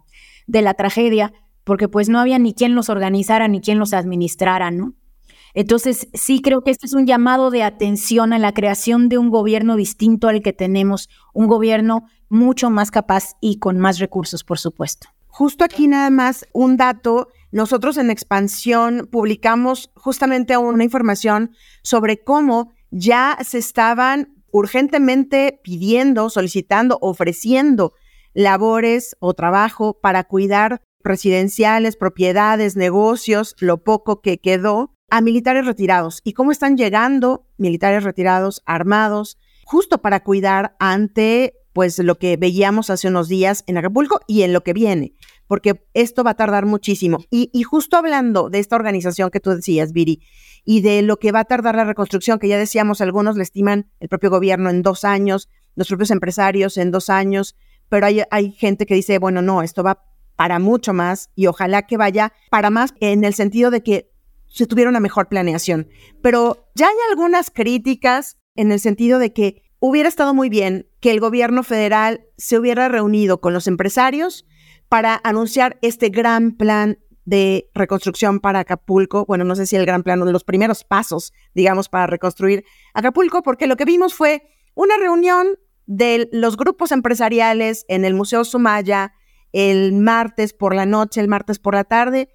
de 0.46 0.62
la 0.62 0.76
tragedia, 0.76 1.34
porque 1.64 1.88
pues 1.88 2.08
no 2.08 2.20
había 2.20 2.38
ni 2.38 2.54
quien 2.54 2.76
los 2.76 2.88
organizara 2.88 3.48
ni 3.48 3.62
quien 3.62 3.80
los 3.80 3.94
administrara, 3.94 4.70
¿no? 4.70 4.94
Entonces, 5.54 6.08
sí 6.14 6.42
creo 6.42 6.64
que 6.64 6.72
este 6.72 6.86
es 6.86 6.94
un 6.94 7.06
llamado 7.06 7.50
de 7.50 7.64
atención 7.64 8.34
a 8.34 8.40
la 8.40 8.54
creación 8.54 9.10
de 9.10 9.18
un 9.18 9.30
gobierno 9.30 9.76
distinto 9.76 10.28
al 10.28 10.42
que 10.42 10.54
tenemos, 10.54 11.10
un 11.34 11.48
gobierno 11.48 12.06
mucho 12.30 12.70
más 12.70 12.92
capaz 12.92 13.36
y 13.42 13.58
con 13.58 13.80
más 13.80 14.00
recursos, 14.00 14.44
por 14.44 14.60
supuesto. 14.60 15.08
Justo 15.28 15.64
aquí 15.64 15.88
nada 15.88 16.10
más 16.10 16.46
un 16.54 16.78
dato. 16.78 17.30
Nosotros 17.52 17.98
en 17.98 18.12
Expansión 18.12 19.08
publicamos 19.12 19.92
justamente 19.96 20.58
una 20.58 20.84
información 20.84 21.52
sobre 21.82 22.24
cómo 22.24 22.72
ya 22.92 23.38
se 23.44 23.58
estaban 23.58 24.36
urgentemente 24.52 25.60
pidiendo, 25.64 26.30
solicitando, 26.30 26.98
ofreciendo 27.02 27.94
labores 28.34 29.16
o 29.20 29.34
trabajo 29.34 30.00
para 30.00 30.24
cuidar 30.24 30.82
residenciales, 31.04 31.96
propiedades, 31.96 32.76
negocios, 32.76 33.56
lo 33.60 33.84
poco 33.84 34.22
que 34.22 34.40
quedó, 34.40 34.96
a 35.12 35.22
militares 35.22 35.66
retirados. 35.66 36.22
Y 36.24 36.34
cómo 36.34 36.52
están 36.52 36.78
llegando 36.78 37.46
militares 37.58 38.04
retirados, 38.04 38.62
armados, 38.66 39.38
justo 39.66 40.02
para 40.02 40.24
cuidar 40.24 40.76
ante 40.80 41.56
pues 41.74 42.00
lo 42.00 42.18
que 42.18 42.36
veíamos 42.38 42.90
hace 42.90 43.08
unos 43.08 43.28
días 43.28 43.64
en 43.68 43.78
Acapulco 43.78 44.20
y 44.28 44.42
en 44.42 44.54
lo 44.54 44.64
que 44.64 44.74
viene, 44.74 45.14
porque 45.48 45.86
esto 45.94 46.24
va 46.24 46.32
a 46.32 46.36
tardar 46.36 46.66
muchísimo. 46.66 47.20
Y, 47.30 47.50
y 47.54 47.64
justo 47.64 47.96
hablando 47.96 48.50
de 48.50 48.60
esta 48.60 48.76
organización 48.76 49.30
que 49.30 49.40
tú 49.40 49.52
decías, 49.52 49.94
Viri, 49.94 50.22
y 50.66 50.82
de 50.82 51.02
lo 51.02 51.20
que 51.20 51.32
va 51.32 51.42
a 51.42 51.46
tardar 51.46 51.76
la 51.76 51.86
reconstrucción, 51.86 52.40
que 52.40 52.48
ya 52.48 52.58
decíamos, 52.58 53.02
algunos 53.02 53.38
le 53.38 53.44
estiman 53.44 53.90
el 54.00 54.10
propio 54.10 54.30
gobierno 54.30 54.70
en 54.70 54.82
dos 54.82 55.04
años, 55.06 55.50
los 55.76 55.88
propios 55.88 56.12
empresarios 56.12 56.78
en 56.78 56.92
dos 56.92 57.10
años, 57.10 57.56
pero 57.88 58.08
hay, 58.08 58.24
hay 58.32 58.52
gente 58.52 58.86
que 58.86 58.96
dice, 58.96 59.20
bueno, 59.20 59.42
no, 59.42 59.62
esto 59.62 59.84
va 59.84 60.04
para 60.36 60.60
mucho 60.60 60.94
más 60.94 61.30
y 61.36 61.48
ojalá 61.48 61.84
que 61.84 61.98
vaya 61.98 62.34
para 62.50 62.70
más 62.70 62.94
en 63.00 63.24
el 63.24 63.34
sentido 63.34 63.72
de 63.72 63.84
que 63.84 64.09
se 64.50 64.68
tuviera 64.68 64.90
una 64.90 65.00
mejor 65.00 65.30
planeación. 65.30 65.88
Pero 66.22 66.70
ya 66.76 66.88
hay 66.88 66.96
algunas 67.10 67.52
críticas 67.52 68.38
en 68.56 68.72
el 68.72 68.80
sentido 68.80 69.20
de 69.20 69.32
que 69.34 69.64
hubiera 69.80 70.10
estado 70.10 70.34
muy 70.34 70.50
bien 70.50 70.88
que 71.00 71.12
el 71.12 71.20
gobierno 71.20 71.64
federal 71.64 72.26
se 72.38 72.58
hubiera 72.58 72.90
reunido 72.90 73.40
con 73.40 73.54
los 73.54 73.68
empresarios 73.68 74.46
para 74.90 75.22
anunciar 75.24 75.78
este 75.82 76.10
gran 76.10 76.58
plan 76.58 77.00
de 77.26 77.70
reconstrucción 77.76 78.40
para 78.40 78.60
Acapulco. 78.60 79.26
Bueno, 79.26 79.46
no 79.46 79.56
sé 79.56 79.68
si 79.68 79.76
el 79.76 79.86
gran 79.86 80.04
plan, 80.04 80.20
de 80.26 80.32
los 80.32 80.44
primeros 80.44 80.84
pasos, 80.84 81.32
digamos, 81.54 81.88
para 81.88 82.08
reconstruir 82.08 82.66
Acapulco, 82.94 83.44
porque 83.44 83.68
lo 83.68 83.78
que 83.78 83.86
vimos 83.86 84.16
fue 84.16 84.50
una 84.74 84.98
reunión 84.98 85.48
de 85.86 86.28
los 86.32 86.58
grupos 86.58 86.92
empresariales 86.92 87.86
en 87.88 88.04
el 88.04 88.14
Museo 88.14 88.44
Sumaya 88.44 89.14
el 89.52 89.94
martes 89.94 90.54
por 90.54 90.76
la 90.76 90.86
noche, 90.86 91.22
el 91.22 91.28
martes 91.28 91.60
por 91.60 91.74
la 91.74 91.84
tarde, 91.84 92.30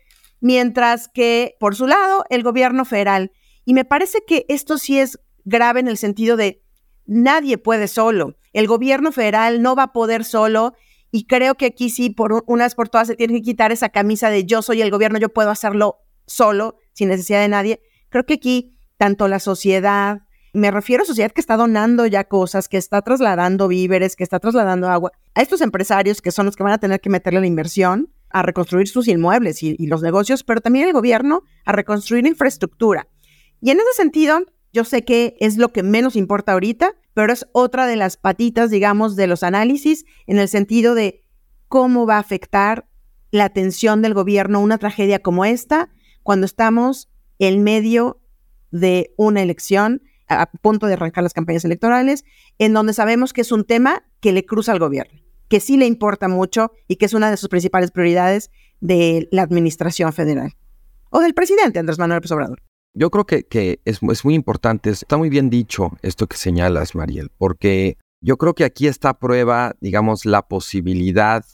mientras 0.44 1.08
que, 1.08 1.56
por 1.58 1.74
su 1.74 1.86
lado, 1.86 2.26
el 2.28 2.42
gobierno 2.42 2.84
federal. 2.84 3.32
Y 3.64 3.72
me 3.72 3.86
parece 3.86 4.18
que 4.26 4.44
esto 4.50 4.76
sí 4.76 4.98
es 4.98 5.18
grave 5.46 5.80
en 5.80 5.88
el 5.88 5.96
sentido 5.96 6.36
de 6.36 6.62
nadie 7.06 7.56
puede 7.56 7.88
solo. 7.88 8.36
El 8.52 8.66
gobierno 8.66 9.10
federal 9.10 9.62
no 9.62 9.74
va 9.74 9.84
a 9.84 9.92
poder 9.94 10.22
solo 10.22 10.74
y 11.10 11.24
creo 11.24 11.54
que 11.54 11.64
aquí 11.64 11.88
sí, 11.88 12.10
por 12.10 12.44
unas 12.46 12.74
por 12.74 12.90
todas, 12.90 13.08
se 13.08 13.16
tiene 13.16 13.32
que 13.32 13.40
quitar 13.40 13.72
esa 13.72 13.88
camisa 13.88 14.28
de 14.28 14.44
yo 14.44 14.60
soy 14.60 14.82
el 14.82 14.90
gobierno, 14.90 15.18
yo 15.18 15.30
puedo 15.30 15.48
hacerlo 15.48 16.00
solo, 16.26 16.76
sin 16.92 17.08
necesidad 17.08 17.40
de 17.40 17.48
nadie. 17.48 17.80
Creo 18.10 18.26
que 18.26 18.34
aquí, 18.34 18.76
tanto 18.98 19.28
la 19.28 19.38
sociedad, 19.38 20.24
me 20.52 20.70
refiero 20.70 21.04
a 21.04 21.06
sociedad 21.06 21.32
que 21.32 21.40
está 21.40 21.56
donando 21.56 22.04
ya 22.04 22.24
cosas, 22.24 22.68
que 22.68 22.76
está 22.76 23.00
trasladando 23.00 23.66
víveres, 23.66 24.14
que 24.14 24.24
está 24.24 24.40
trasladando 24.40 24.90
agua, 24.90 25.10
a 25.34 25.40
estos 25.40 25.62
empresarios 25.62 26.20
que 26.20 26.32
son 26.32 26.44
los 26.44 26.54
que 26.54 26.64
van 26.64 26.74
a 26.74 26.78
tener 26.78 27.00
que 27.00 27.08
meterle 27.08 27.40
la 27.40 27.46
inversión 27.46 28.10
a 28.34 28.42
reconstruir 28.42 28.88
sus 28.88 29.06
inmuebles 29.06 29.62
y, 29.62 29.86
los 29.86 30.02
negocios, 30.02 30.42
pero 30.42 30.60
también 30.60 30.88
el 30.88 30.92
gobierno 30.92 31.44
a 31.64 31.70
reconstruir 31.70 32.26
infraestructura. 32.26 33.06
Y 33.60 33.70
en 33.70 33.78
ese 33.78 33.92
sentido, 33.94 34.40
yo 34.72 34.82
sé 34.82 35.04
que 35.04 35.36
es 35.38 35.56
lo 35.56 35.72
que 35.72 35.84
menos 35.84 36.16
importa 36.16 36.52
ahorita, 36.52 36.96
pero 37.14 37.32
es 37.32 37.46
otra 37.52 37.86
de 37.86 37.94
las 37.94 38.16
patitas, 38.16 38.70
digamos, 38.70 39.14
de 39.14 39.28
los 39.28 39.44
análisis 39.44 40.04
en 40.26 40.40
el 40.40 40.48
sentido 40.48 40.96
de 40.96 41.22
cómo 41.68 42.06
va 42.06 42.16
a 42.16 42.18
afectar 42.18 42.88
la 43.30 43.44
atención 43.44 44.02
del 44.02 44.14
gobierno 44.14 44.58
una 44.58 44.78
tragedia 44.78 45.20
como 45.20 45.44
esta 45.44 45.90
cuando 46.24 46.44
estamos 46.44 47.08
en 47.38 47.62
medio 47.62 48.20
de 48.72 49.14
una 49.16 49.42
elección 49.42 50.02
a 50.26 50.50
punto 50.50 50.88
de 50.88 50.94
arrancar 50.94 51.22
las 51.22 51.34
campañas 51.34 51.64
electorales, 51.64 52.24
en 52.58 52.72
donde 52.72 52.94
sabemos 52.94 53.32
que 53.32 53.42
es 53.42 53.52
un 53.52 53.64
tema 53.64 54.02
que 54.18 54.32
le 54.32 54.44
cruza 54.44 54.72
al 54.72 54.80
gobierno, 54.80 55.20
que 55.54 55.60
sí 55.60 55.76
le 55.76 55.86
importa 55.86 56.26
mucho 56.26 56.72
y 56.88 56.96
que 56.96 57.06
es 57.06 57.14
una 57.14 57.30
de 57.30 57.36
sus 57.36 57.48
principales 57.48 57.92
prioridades 57.92 58.50
de 58.80 59.28
la 59.30 59.42
administración 59.42 60.12
federal 60.12 60.52
o 61.10 61.20
del 61.20 61.32
presidente 61.32 61.78
Andrés 61.78 61.96
Manuel 61.96 62.16
López 62.16 62.32
Obrador. 62.32 62.60
Yo 62.92 63.08
creo 63.08 63.24
que, 63.24 63.80
es, 63.84 64.02
muy 64.02 64.34
importante, 64.34 64.90
está 64.90 65.16
muy 65.16 65.28
bien 65.28 65.50
dicho 65.50 65.92
esto 66.02 66.26
que 66.26 66.36
señalas, 66.36 66.96
Mariel, 66.96 67.30
porque 67.38 67.98
yo 68.20 68.36
creo 68.36 68.56
que 68.56 68.64
aquí 68.64 68.88
está 68.88 69.10
a 69.10 69.18
prueba, 69.20 69.76
digamos, 69.80 70.26
la 70.26 70.42
posibilidad 70.42 71.44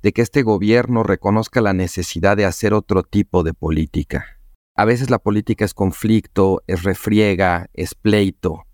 de 0.00 0.12
que 0.12 0.22
este 0.22 0.44
gobierno 0.44 1.02
reconozca 1.02 1.60
la 1.60 1.72
necesidad 1.72 2.36
de 2.36 2.44
hacer 2.44 2.72
otro 2.72 3.02
tipo 3.02 3.42
de 3.42 3.52
política. 3.52 4.38
A 4.76 4.84
veces 4.84 5.10
la 5.10 5.18
política 5.18 5.64
es 5.64 5.74
conflicto, 5.74 6.62
es 6.68 6.84
refriega, 6.84 7.68
es 7.74 7.96
pleito, 7.96 8.68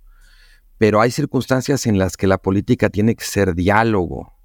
pero 0.76 1.00
hay 1.00 1.12
circunstancias 1.12 1.86
en 1.86 1.96
las 1.96 2.18
que 2.18 2.26
la 2.26 2.36
política 2.36 2.90
tiene 2.90 3.14
que 3.14 3.24
ser 3.24 3.54
diálogo, 3.54 4.35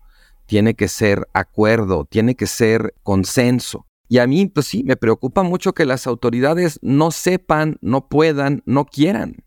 tiene 0.51 0.73
que 0.73 0.89
ser 0.89 1.29
acuerdo, 1.31 2.03
tiene 2.03 2.35
que 2.35 2.45
ser 2.45 2.93
consenso. 3.03 3.87
Y 4.09 4.17
a 4.17 4.27
mí, 4.27 4.47
pues 4.47 4.65
sí, 4.65 4.83
me 4.83 4.97
preocupa 4.97 5.43
mucho 5.43 5.71
que 5.71 5.85
las 5.85 6.07
autoridades 6.07 6.77
no 6.81 7.11
sepan, 7.11 7.77
no 7.79 8.09
puedan, 8.09 8.61
no 8.65 8.83
quieran 8.83 9.45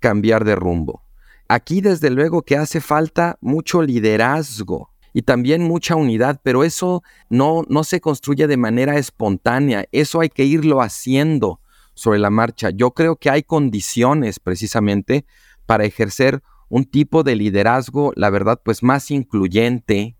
cambiar 0.00 0.44
de 0.44 0.56
rumbo. 0.56 1.04
Aquí 1.46 1.80
desde 1.80 2.10
luego 2.10 2.42
que 2.42 2.56
hace 2.56 2.80
falta 2.80 3.38
mucho 3.40 3.80
liderazgo 3.80 4.90
y 5.12 5.22
también 5.22 5.62
mucha 5.62 5.94
unidad, 5.94 6.40
pero 6.42 6.64
eso 6.64 7.04
no, 7.28 7.62
no 7.68 7.84
se 7.84 8.00
construye 8.00 8.48
de 8.48 8.56
manera 8.56 8.98
espontánea, 8.98 9.84
eso 9.92 10.18
hay 10.18 10.30
que 10.30 10.46
irlo 10.46 10.82
haciendo 10.82 11.60
sobre 11.94 12.18
la 12.18 12.30
marcha. 12.30 12.70
Yo 12.70 12.90
creo 12.90 13.14
que 13.14 13.30
hay 13.30 13.44
condiciones 13.44 14.40
precisamente 14.40 15.24
para 15.66 15.84
ejercer 15.84 16.42
un 16.68 16.86
tipo 16.86 17.22
de 17.22 17.36
liderazgo, 17.36 18.12
la 18.16 18.30
verdad, 18.30 18.60
pues 18.64 18.82
más 18.82 19.12
incluyente, 19.12 20.16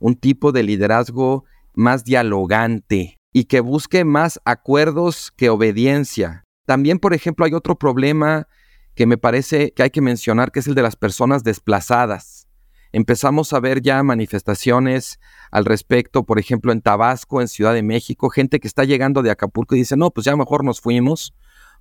un 0.00 0.16
tipo 0.16 0.50
de 0.50 0.64
liderazgo 0.64 1.44
más 1.74 2.04
dialogante, 2.04 3.20
y 3.32 3.44
que 3.44 3.60
busque 3.60 4.04
más 4.04 4.40
acuerdos 4.44 5.32
que 5.36 5.50
obediencia. 5.50 6.44
También, 6.66 6.98
por 6.98 7.14
ejemplo, 7.14 7.44
hay 7.44 7.54
otro 7.54 7.78
problema 7.78 8.48
que 8.94 9.06
me 9.06 9.18
parece 9.18 9.72
que 9.72 9.82
hay 9.84 9.90
que 9.90 10.00
mencionar, 10.00 10.50
que 10.50 10.60
es 10.60 10.66
el 10.66 10.74
de 10.74 10.82
las 10.82 10.96
personas 10.96 11.44
desplazadas. 11.44 12.48
Empezamos 12.92 13.52
a 13.52 13.60
ver 13.60 13.82
ya 13.82 14.02
manifestaciones 14.02 15.20
al 15.52 15.64
respecto, 15.64 16.24
por 16.24 16.40
ejemplo, 16.40 16.72
en 16.72 16.82
Tabasco, 16.82 17.40
en 17.40 17.46
Ciudad 17.46 17.72
de 17.72 17.84
México, 17.84 18.30
gente 18.30 18.58
que 18.58 18.66
está 18.66 18.84
llegando 18.84 19.22
de 19.22 19.30
Acapulco 19.30 19.76
y 19.76 19.78
dice, 19.78 19.96
no, 19.96 20.10
pues 20.10 20.24
ya 20.24 20.36
mejor 20.36 20.64
nos 20.64 20.80
fuimos 20.80 21.32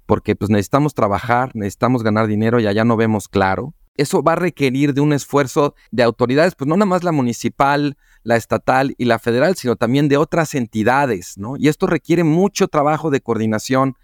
porque 0.05 0.35
pues 0.35 0.49
necesitamos 0.49 0.93
trabajar, 0.93 1.51
necesitamos 1.55 2.03
ganar 2.03 2.27
dinero 2.27 2.59
y 2.59 2.67
allá 2.67 2.83
no 2.83 2.95
vemos 2.95 3.27
claro. 3.27 3.73
Eso 3.95 4.23
va 4.23 4.33
a 4.33 4.37
requerir 4.37 4.93
de 4.93 5.01
un 5.01 5.13
esfuerzo 5.13 5.75
de 5.91 6.03
autoridades, 6.03 6.55
pues 6.55 6.67
no 6.67 6.75
nada 6.75 6.87
más 6.87 7.03
la 7.03 7.11
municipal, 7.11 7.97
la 8.29 8.35
estatal 8.35 8.93
y 8.99 9.05
la 9.05 9.17
federal, 9.17 9.55
sino 9.55 9.75
también 9.75 10.07
de 10.07 10.17
otras 10.17 10.53
entidades, 10.53 11.33
¿no? 11.37 11.57
Y 11.57 11.67
esto 11.67 11.87
requiere 11.87 12.23
mucho 12.23 12.67
trabajo 12.67 13.09
de 13.09 13.21
coordinación 13.21 13.95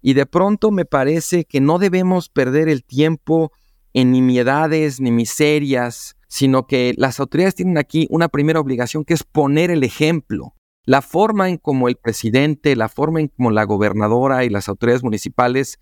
y 0.00 0.14
de 0.14 0.26
pronto 0.26 0.70
me 0.70 0.84
parece 0.84 1.44
que 1.44 1.60
no 1.60 1.80
debemos 1.80 2.28
perder 2.28 2.68
el 2.68 2.84
tiempo 2.84 3.50
en 3.92 4.12
nimiedades 4.12 5.00
ni 5.00 5.10
miserias, 5.10 6.14
sino 6.28 6.68
que 6.68 6.94
las 6.98 7.18
autoridades 7.18 7.56
tienen 7.56 7.76
aquí 7.76 8.06
una 8.10 8.28
primera 8.28 8.60
obligación 8.60 9.04
que 9.04 9.14
es 9.14 9.24
poner 9.24 9.72
el 9.72 9.82
ejemplo. 9.82 10.54
La 10.84 11.02
forma 11.02 11.48
en 11.48 11.56
como 11.56 11.88
el 11.88 11.96
presidente, 11.96 12.76
la 12.76 12.88
forma 12.88 13.20
en 13.20 13.26
como 13.26 13.50
la 13.50 13.64
gobernadora 13.64 14.44
y 14.44 14.50
las 14.50 14.68
autoridades 14.68 15.02
municipales 15.02 15.80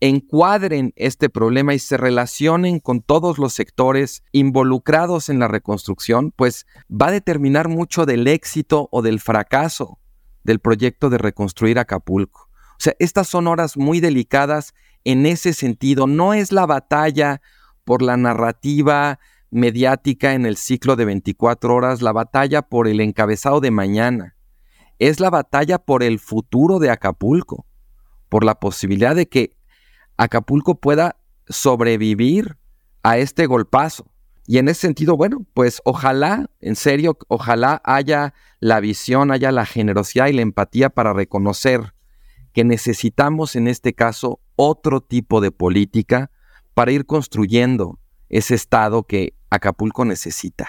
encuadren 0.00 0.92
este 0.96 1.30
problema 1.30 1.74
y 1.74 1.78
se 1.78 1.96
relacionen 1.96 2.80
con 2.80 3.00
todos 3.00 3.38
los 3.38 3.52
sectores 3.54 4.22
involucrados 4.32 5.28
en 5.28 5.38
la 5.38 5.48
reconstrucción, 5.48 6.32
pues 6.34 6.66
va 6.90 7.06
a 7.08 7.12
determinar 7.12 7.68
mucho 7.68 8.06
del 8.06 8.26
éxito 8.26 8.88
o 8.90 9.02
del 9.02 9.20
fracaso 9.20 9.98
del 10.44 10.60
proyecto 10.60 11.10
de 11.10 11.18
reconstruir 11.18 11.78
Acapulco. 11.78 12.48
O 12.72 12.80
sea, 12.80 12.94
estas 12.98 13.28
son 13.28 13.46
horas 13.46 13.76
muy 13.76 14.00
delicadas 14.00 14.74
en 15.04 15.26
ese 15.26 15.52
sentido. 15.52 16.06
No 16.06 16.34
es 16.34 16.52
la 16.52 16.66
batalla 16.66 17.40
por 17.84 18.02
la 18.02 18.16
narrativa 18.16 19.18
mediática 19.50 20.34
en 20.34 20.46
el 20.46 20.56
ciclo 20.56 20.96
de 20.96 21.04
24 21.04 21.74
horas, 21.74 22.02
la 22.02 22.12
batalla 22.12 22.62
por 22.62 22.88
el 22.88 23.00
encabezado 23.00 23.60
de 23.60 23.70
mañana. 23.70 24.36
Es 24.98 25.20
la 25.20 25.30
batalla 25.30 25.78
por 25.78 26.02
el 26.02 26.18
futuro 26.18 26.78
de 26.78 26.90
Acapulco, 26.90 27.66
por 28.28 28.44
la 28.44 28.58
posibilidad 28.58 29.14
de 29.14 29.28
que 29.28 29.56
Acapulco 30.16 30.76
pueda 30.76 31.16
sobrevivir 31.48 32.56
a 33.02 33.18
este 33.18 33.46
golpazo. 33.46 34.06
Y 34.46 34.58
en 34.58 34.68
ese 34.68 34.82
sentido, 34.82 35.16
bueno, 35.16 35.46
pues 35.54 35.80
ojalá, 35.84 36.50
en 36.60 36.76
serio, 36.76 37.16
ojalá 37.28 37.80
haya 37.84 38.34
la 38.60 38.80
visión, 38.80 39.30
haya 39.30 39.52
la 39.52 39.64
generosidad 39.64 40.26
y 40.26 40.34
la 40.34 40.42
empatía 40.42 40.90
para 40.90 41.12
reconocer 41.12 41.94
que 42.52 42.64
necesitamos 42.64 43.56
en 43.56 43.68
este 43.68 43.94
caso 43.94 44.40
otro 44.54 45.00
tipo 45.00 45.40
de 45.40 45.50
política 45.50 46.30
para 46.74 46.92
ir 46.92 47.06
construyendo 47.06 47.98
ese 48.28 48.54
estado 48.54 49.04
que 49.04 49.34
Acapulco 49.50 50.04
necesita. 50.04 50.68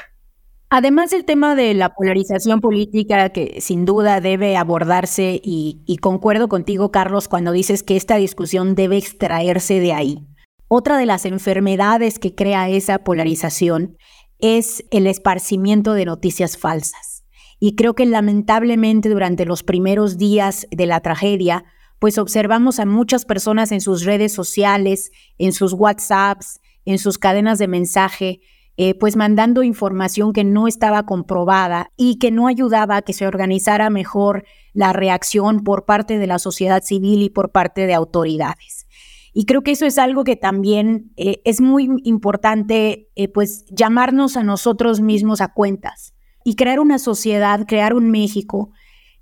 Además 0.69 1.12
del 1.12 1.25
tema 1.25 1.56
de 1.56 1.73
la 1.73 1.93
polarización 1.93 2.60
política 2.60 3.30
que 3.30 3.62
sin 3.62 3.86
duda 3.86 4.19
debe 4.19 4.58
abordarse 4.58 5.39
y, 5.43 5.82
y, 5.86 5.97
concuerdo 5.97 6.47
contigo 6.47 6.91
Carlos 6.91 7.28
cuando 7.28 7.51
dices 7.51 7.84
que 7.84 7.95
esta 7.95 8.15
discusión 8.15 8.75
debe 8.75 8.97
extraerse 8.97 9.80
de 9.80 9.93
ahí. 9.93 10.28
Otra 10.67 10.97
de 10.97 11.06
las 11.06 11.25
enfermedades 11.25 12.17
que 12.17 12.34
crea 12.34 12.67
esa 12.69 12.99
polarización 13.04 13.97
es 14.39 14.84
el 14.91 15.08
esparcimiento 15.08 15.93
de 15.93 16.06
noticias 16.06 16.58
falsas. 16.58 17.23
Y 17.60 17.75
creo 17.75 17.93
que 17.93 18.06
lamentablemente 18.06 19.10
durante 19.10 19.45
los 19.45 19.63
primeros 19.63 20.17
días 20.17 20.67
de 20.71 20.86
la 20.88 20.99
tragedia, 20.99 21.63
pues 21.99 22.17
observamos 22.17 22.80
a 22.80 22.86
muchas 22.86 23.25
personas 23.25 23.71
en 23.71 23.82
sus 23.82 24.04
redes 24.04 24.34
sociales, 24.34 25.12
en 25.38 25.54
sus 25.54 25.73
WhatsApps, 25.73 26.60
en 26.84 26.99
sus 26.99 27.17
cadenas 27.17 27.58
de 27.58 27.67
mensaje, 27.67 28.41
eh, 28.77 28.93
pues 28.93 29.15
mandando 29.15 29.63
información 29.63 30.33
que 30.33 30.43
no 30.43 30.67
estaba 30.67 31.05
comprobada 31.05 31.91
y 31.95 32.17
que 32.19 32.31
no 32.31 32.47
ayudaba 32.47 32.97
a 32.97 33.01
que 33.01 33.13
se 33.13 33.25
organizara 33.25 33.89
mejor 33.89 34.43
la 34.73 34.91
reacción 34.91 35.63
por 35.63 35.85
parte 35.85 36.19
de 36.19 36.27
la 36.27 36.39
sociedad 36.39 36.83
civil 36.83 37.21
y 37.21 37.29
por 37.29 37.51
parte 37.51 37.88
de 37.88 37.93
autoridades. 37.93 38.85
Y 39.33 39.45
creo 39.45 39.63
que 39.63 39.71
eso 39.71 39.85
es 39.85 39.97
algo 39.97 40.23
que 40.23 40.35
también 40.35 41.11
eh, 41.17 41.41
es 41.43 41.59
muy 41.61 41.89
importante, 42.03 43.09
eh, 43.15 43.27
pues 43.27 43.65
llamarnos 43.69 44.38
a 44.38 44.43
nosotros 44.43 45.01
mismos 45.01 45.41
a 45.41 45.53
cuentas 45.53 46.13
y 46.45 46.55
crear 46.55 46.79
una 46.79 46.99
sociedad, 46.99 47.65
crear 47.67 47.93
un 47.93 48.11
México 48.11 48.71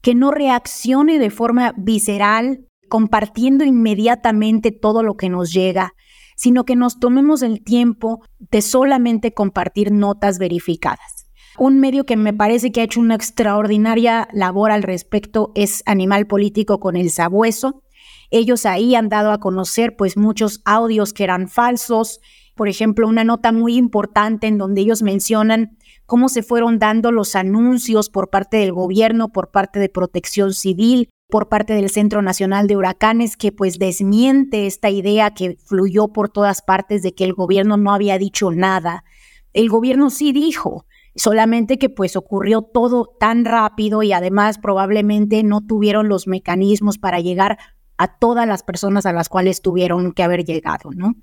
que 0.01 0.13
no 0.13 0.31
reaccione 0.31 1.17
de 1.17 1.29
forma 1.29 1.73
visceral, 1.77 2.67
compartiendo 2.89 3.63
inmediatamente 3.63 4.71
todo 4.71 5.01
lo 5.01 5.15
que 5.15 5.29
nos 5.29 5.51
llega, 5.51 5.93
sino 6.43 6.65
que 6.65 6.75
nos 6.75 6.99
tomemos 6.99 7.41
el 7.41 7.63
tiempo 7.63 8.21
de 8.37 8.61
solamente 8.61 9.33
compartir 9.33 9.93
notas 9.93 10.39
verificadas. 10.39 11.29
Un 11.57 11.79
medio 11.79 12.05
que 12.05 12.17
me 12.17 12.33
parece 12.33 12.73
que 12.73 12.81
ha 12.81 12.83
hecho 12.83 12.99
una 12.99 13.15
extraordinaria 13.15 14.27
labor 14.33 14.71
al 14.71 14.83
respecto 14.83 15.53
es 15.55 15.83
Animal 15.85 16.27
Político 16.27 16.81
con 16.81 16.97
el 16.97 17.11
Sabueso. 17.11 17.81
Ellos 18.29 18.65
ahí 18.65 18.93
han 18.93 19.07
dado 19.07 19.31
a 19.31 19.39
conocer 19.39 19.95
pues 19.95 20.17
muchos 20.17 20.59
audios 20.65 21.13
que 21.13 21.23
eran 21.23 21.47
falsos. 21.47 22.19
Por 22.55 22.67
ejemplo, 22.67 23.07
una 23.07 23.23
nota 23.23 23.53
muy 23.53 23.77
importante 23.77 24.47
en 24.47 24.57
donde 24.57 24.81
ellos 24.81 25.01
mencionan 25.01 25.77
cómo 26.05 26.27
se 26.27 26.43
fueron 26.43 26.77
dando 26.77 27.13
los 27.13 27.37
anuncios 27.37 28.09
por 28.09 28.29
parte 28.29 28.57
del 28.57 28.73
gobierno, 28.73 29.29
por 29.29 29.51
parte 29.51 29.79
de 29.79 29.87
Protección 29.87 30.53
Civil, 30.53 31.07
por 31.29 31.49
parte 31.49 31.73
del 31.73 31.89
Centro 31.89 32.21
Nacional 32.21 32.67
de 32.67 32.77
Huracanes 32.77 33.37
que 33.37 33.51
pues 33.51 33.79
desmiente 33.79 34.67
esta 34.67 34.89
idea 34.89 35.33
que 35.33 35.57
fluyó 35.65 36.09
por 36.09 36.29
todas 36.29 36.61
partes 36.61 37.01
de 37.01 37.15
que 37.15 37.23
el 37.23 37.33
gobierno 37.33 37.77
no 37.77 37.93
había 37.93 38.17
dicho 38.17 38.51
nada. 38.51 39.03
El 39.53 39.69
gobierno 39.69 40.09
sí 40.09 40.31
dijo, 40.31 40.85
solamente 41.15 41.77
que 41.77 41.89
pues 41.89 42.15
ocurrió 42.15 42.61
todo 42.61 43.05
tan 43.19 43.45
rápido 43.45 44.03
y 44.03 44.13
además 44.13 44.57
probablemente 44.57 45.43
no 45.43 45.61
tuvieron 45.61 46.07
los 46.07 46.27
mecanismos 46.27 46.97
para 46.97 47.19
llegar 47.19 47.57
a 47.97 48.17
todas 48.17 48.47
las 48.47 48.63
personas 48.63 49.05
a 49.05 49.13
las 49.13 49.29
cuales 49.29 49.61
tuvieron 49.61 50.13
que 50.13 50.23
haber 50.23 50.43
llegado, 50.43 50.91
¿no? 50.91 51.15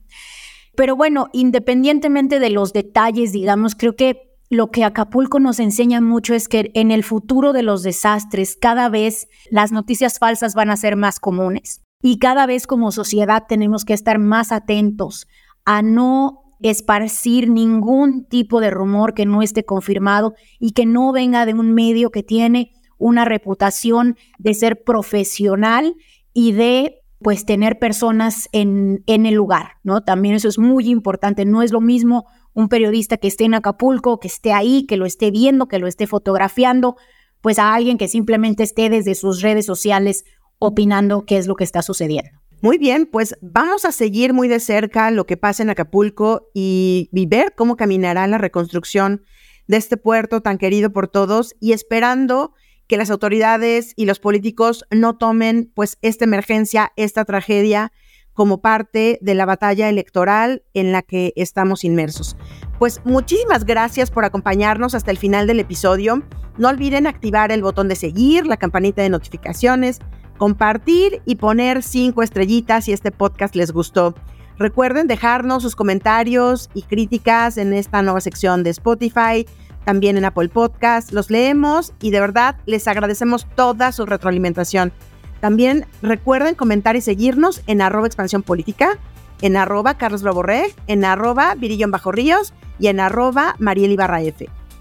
Pero 0.77 0.97
bueno, 0.97 1.29
independientemente 1.33 2.39
de 2.39 2.51
los 2.51 2.73
detalles, 2.73 3.33
digamos, 3.33 3.75
creo 3.75 3.97
que 3.97 4.30
lo 4.51 4.73
que 4.73 4.85
Acapulco 4.85 5.39
nos 5.39 5.61
enseña 5.61 6.01
mucho 6.01 6.35
es 6.35 6.49
que 6.49 6.73
en 6.75 6.91
el 6.91 7.05
futuro 7.05 7.53
de 7.53 7.63
los 7.63 7.85
desastres 7.85 8.59
cada 8.61 8.89
vez 8.89 9.29
las 9.49 9.71
noticias 9.71 10.19
falsas 10.19 10.55
van 10.55 10.71
a 10.71 10.77
ser 10.77 10.97
más 10.97 11.21
comunes 11.21 11.83
y 12.03 12.19
cada 12.19 12.47
vez 12.47 12.67
como 12.67 12.91
sociedad 12.91 13.45
tenemos 13.49 13.85
que 13.85 13.95
estar 13.95 14.19
más 14.19 14.51
atentos 14.51 15.29
a 15.65 15.83
no 15.83 16.43
esparcir 16.61 17.49
ningún 17.49 18.25
tipo 18.25 18.61
de 18.61 18.71
rumor 18.71 19.15
que 19.15 19.25
no 19.25 19.41
esté 19.41 19.65
confirmado 19.65 20.35
y 20.59 20.73
que 20.73 20.85
no 20.85 21.13
venga 21.13 21.47
de 21.47 21.55
un 21.55 21.73
medio 21.73 22.11
que 22.11 22.25
tiene 22.25 22.73
una 22.99 23.25
reputación 23.25 24.17
de 24.39 24.55
ser 24.55 24.83
profesional 24.83 25.95
y 26.35 26.53
de 26.53 27.00
pues 27.23 27.45
tener 27.45 27.79
personas 27.79 28.49
en, 28.53 29.03
en 29.07 29.27
el 29.27 29.35
lugar, 29.35 29.73
¿no? 29.83 30.03
También 30.03 30.35
eso 30.35 30.49
es 30.49 30.59
muy 30.59 30.89
importante, 30.89 31.45
no 31.45 31.63
es 31.63 31.73
lo 31.73 31.81
mismo 31.81 32.27
un 32.53 32.69
periodista 32.69 33.17
que 33.17 33.29
esté 33.29 33.45
en 33.45 33.55
Acapulco, 33.55 34.19
que 34.19 34.29
esté 34.29 34.53
ahí, 34.53 34.87
que 34.87 34.97
lo 34.97 35.07
esté 35.07 35.31
viendo, 35.31 35.69
que 35.69 35.79
lo 35.79 35.87
esté 35.87 36.07
fotografiando, 36.07 36.97
pues 37.41 37.59
a 37.59 37.75
alguien 37.75 37.99
que 37.99 38.09
simplemente 38.09 38.63
esté 38.63 38.91
desde 38.91 39.15
sus 39.15 39.43
redes 39.43 39.67
sociales 39.67 40.25
opinando 40.59 41.25
qué 41.25 41.39
es 41.39 41.47
lo 41.47 41.57
que 41.57 41.65
está 41.65 41.83
sucediendo. 41.83 42.41
Muy 42.63 42.77
bien, 42.77 43.07
pues 43.07 43.37
vamos 43.41 43.87
a 43.87 43.93
seguir 43.93 44.35
muy 44.35 44.47
de 44.47 44.61
cerca 44.61 45.11
lo 45.11 45.25
que 45.25 45.39
pasa 45.39 45.63
en 45.63 45.71
Acapulco 45.71 46.51
y, 46.53 47.09
ver 47.29 47.55
cómo 47.57 47.77
caminará 47.77 48.27
la 48.27 48.37
reconstrucción 48.37 49.23
de 49.67 49.79
este 49.79 49.97
puerto 49.97 50.43
tan 50.43 50.59
querido 50.59 50.93
por 50.93 51.09
todos 51.09 51.55
y 51.59 51.73
esperando 51.73 52.53
que 52.91 52.97
las 52.97 53.13
autoridades 53.13 53.93
y 53.95 54.05
los 54.05 54.19
políticos 54.19 54.85
no 54.91 55.17
tomen 55.17 55.71
pues 55.77 55.97
esta 56.03 56.25
emergencia, 56.25 56.91
esta 56.97 57.25
tragedia 57.25 57.93
como 58.33 58.61
parte 58.63 59.21
de 59.23 59.35
la 59.37 59.47
batalla 59.47 59.89
electoral 59.89 60.65
en 60.75 60.91
la 60.91 61.03
que 61.03 61.33
estamos 61.37 61.85
inmersos. 61.85 62.37
Pues 62.81 63.01
muchísimas 63.05 63.65
gracias 63.65 64.11
por 64.11 64.25
acompañarnos 64.25 64.97
hasta 64.97 65.13
el 65.13 65.19
final 65.19 65.47
del 65.47 65.61
episodio. 65.61 66.25
No 66.59 66.69
olviden 66.69 67.07
activar 67.07 67.53
el 67.53 67.63
botón 67.63 67.87
de 67.87 67.95
seguir, 67.95 68.45
la 68.49 68.57
campanita 68.57 69.03
de 69.03 69.11
notificaciones, 69.11 70.01
compartir 70.37 71.23
y 71.25 71.37
poner 71.37 71.85
cinco 71.85 72.25
estrellitas 72.25 72.87
si 72.87 72.93
este 72.93 73.13
podcast 73.13 73.55
les 73.55 73.71
gustó. 73.71 74.17
Recuerden 74.59 75.07
dejarnos 75.07 75.63
sus 75.63 75.77
comentarios 75.77 76.71
y 76.75 76.83
críticas 76.83 77.57
en 77.57 77.73
esta 77.73 78.03
nueva 78.03 78.21
sección 78.21 78.65
de 78.65 78.71
Spotify, 78.71 79.47
también 79.91 80.17
en 80.17 80.25
Apple 80.25 80.51
Podcast. 80.51 81.11
Los 81.11 81.31
leemos 81.31 81.93
y 82.01 82.13
de 82.13 82.21
verdad 82.21 82.55
les 82.65 82.87
agradecemos 82.87 83.45
toda 83.57 83.91
su 83.91 84.07
retroalimentación. 84.07 84.93
También 85.41 85.85
recuerden 86.01 86.55
comentar 86.55 86.95
y 86.95 87.01
seguirnos 87.01 87.61
en 87.67 87.83
arroba 87.83 88.07
expansión 88.07 88.45
política, 88.45 89.01
en 89.43 89.57
arroba 89.57 89.99
Carlos 89.99 90.23
en 90.87 91.05
arroba 91.05 91.57
Bajo 91.89 92.13
Ríos 92.13 92.55
y 92.79 92.87
en 92.87 93.01
arroba 93.01 93.57
Mariel. 93.59 93.99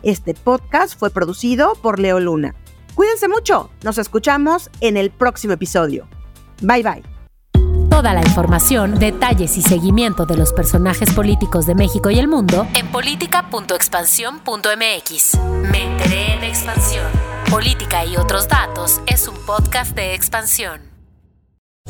Este 0.04 0.36
podcast 0.36 1.00
fue 1.00 1.10
producido 1.10 1.74
por 1.82 1.98
Leo 1.98 2.20
Luna. 2.20 2.54
Cuídense 2.94 3.28
mucho, 3.28 3.72
nos 3.84 3.98
escuchamos 3.98 4.70
en 4.80 4.96
el 4.96 5.10
próximo 5.10 5.54
episodio. 5.54 6.08
Bye 6.62 6.84
bye. 6.84 7.19
Toda 7.90 8.14
la 8.14 8.22
información, 8.22 8.98
detalles 9.00 9.58
y 9.58 9.62
seguimiento 9.62 10.26
de 10.26 10.38
los 10.38 10.54
personajes 10.54 11.12
políticos 11.14 11.66
de 11.66 11.76
México 11.76 12.10
y 12.10 12.20
el 12.20 12.28
mundo 12.28 12.68
en 12.76 12.88
política.expansión.mx. 12.88 15.38
Me 15.72 15.84
enteré 15.86 16.34
en 16.34 16.44
expansión. 16.44 17.06
Política 17.50 18.06
y 18.06 18.16
otros 18.16 18.48
datos 18.48 19.02
es 19.08 19.28
un 19.28 19.36
podcast 19.46 19.96
de 19.96 20.14
expansión. 20.14 20.82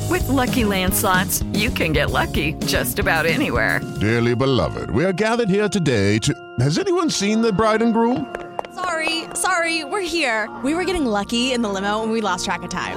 With 0.08 0.26
lucky 0.28 0.64
landslots, 0.64 1.44
you 1.52 1.70
can 1.70 1.92
get 1.92 2.10
lucky 2.10 2.56
just 2.66 2.98
about 2.98 3.26
anywhere. 3.26 3.80
Dearly 4.00 4.34
beloved, 4.34 4.90
we 4.90 5.04
are 5.04 5.12
gathered 5.12 5.50
here 5.50 5.68
today 5.68 6.18
to. 6.20 6.32
Has 6.58 6.78
anyone 6.78 7.10
seen 7.10 7.42
the 7.42 7.52
bride 7.52 7.82
and 7.82 7.92
groom? 7.92 8.26
Sorry, 8.74 9.24
sorry, 9.34 9.84
we're 9.84 10.00
here. 10.00 10.48
We 10.64 10.74
were 10.74 10.84
getting 10.84 11.04
lucky 11.04 11.52
in 11.52 11.60
the 11.62 11.68
limo 11.68 12.02
and 12.02 12.10
we 12.10 12.22
lost 12.22 12.46
track 12.46 12.62
of 12.62 12.70
time. 12.70 12.96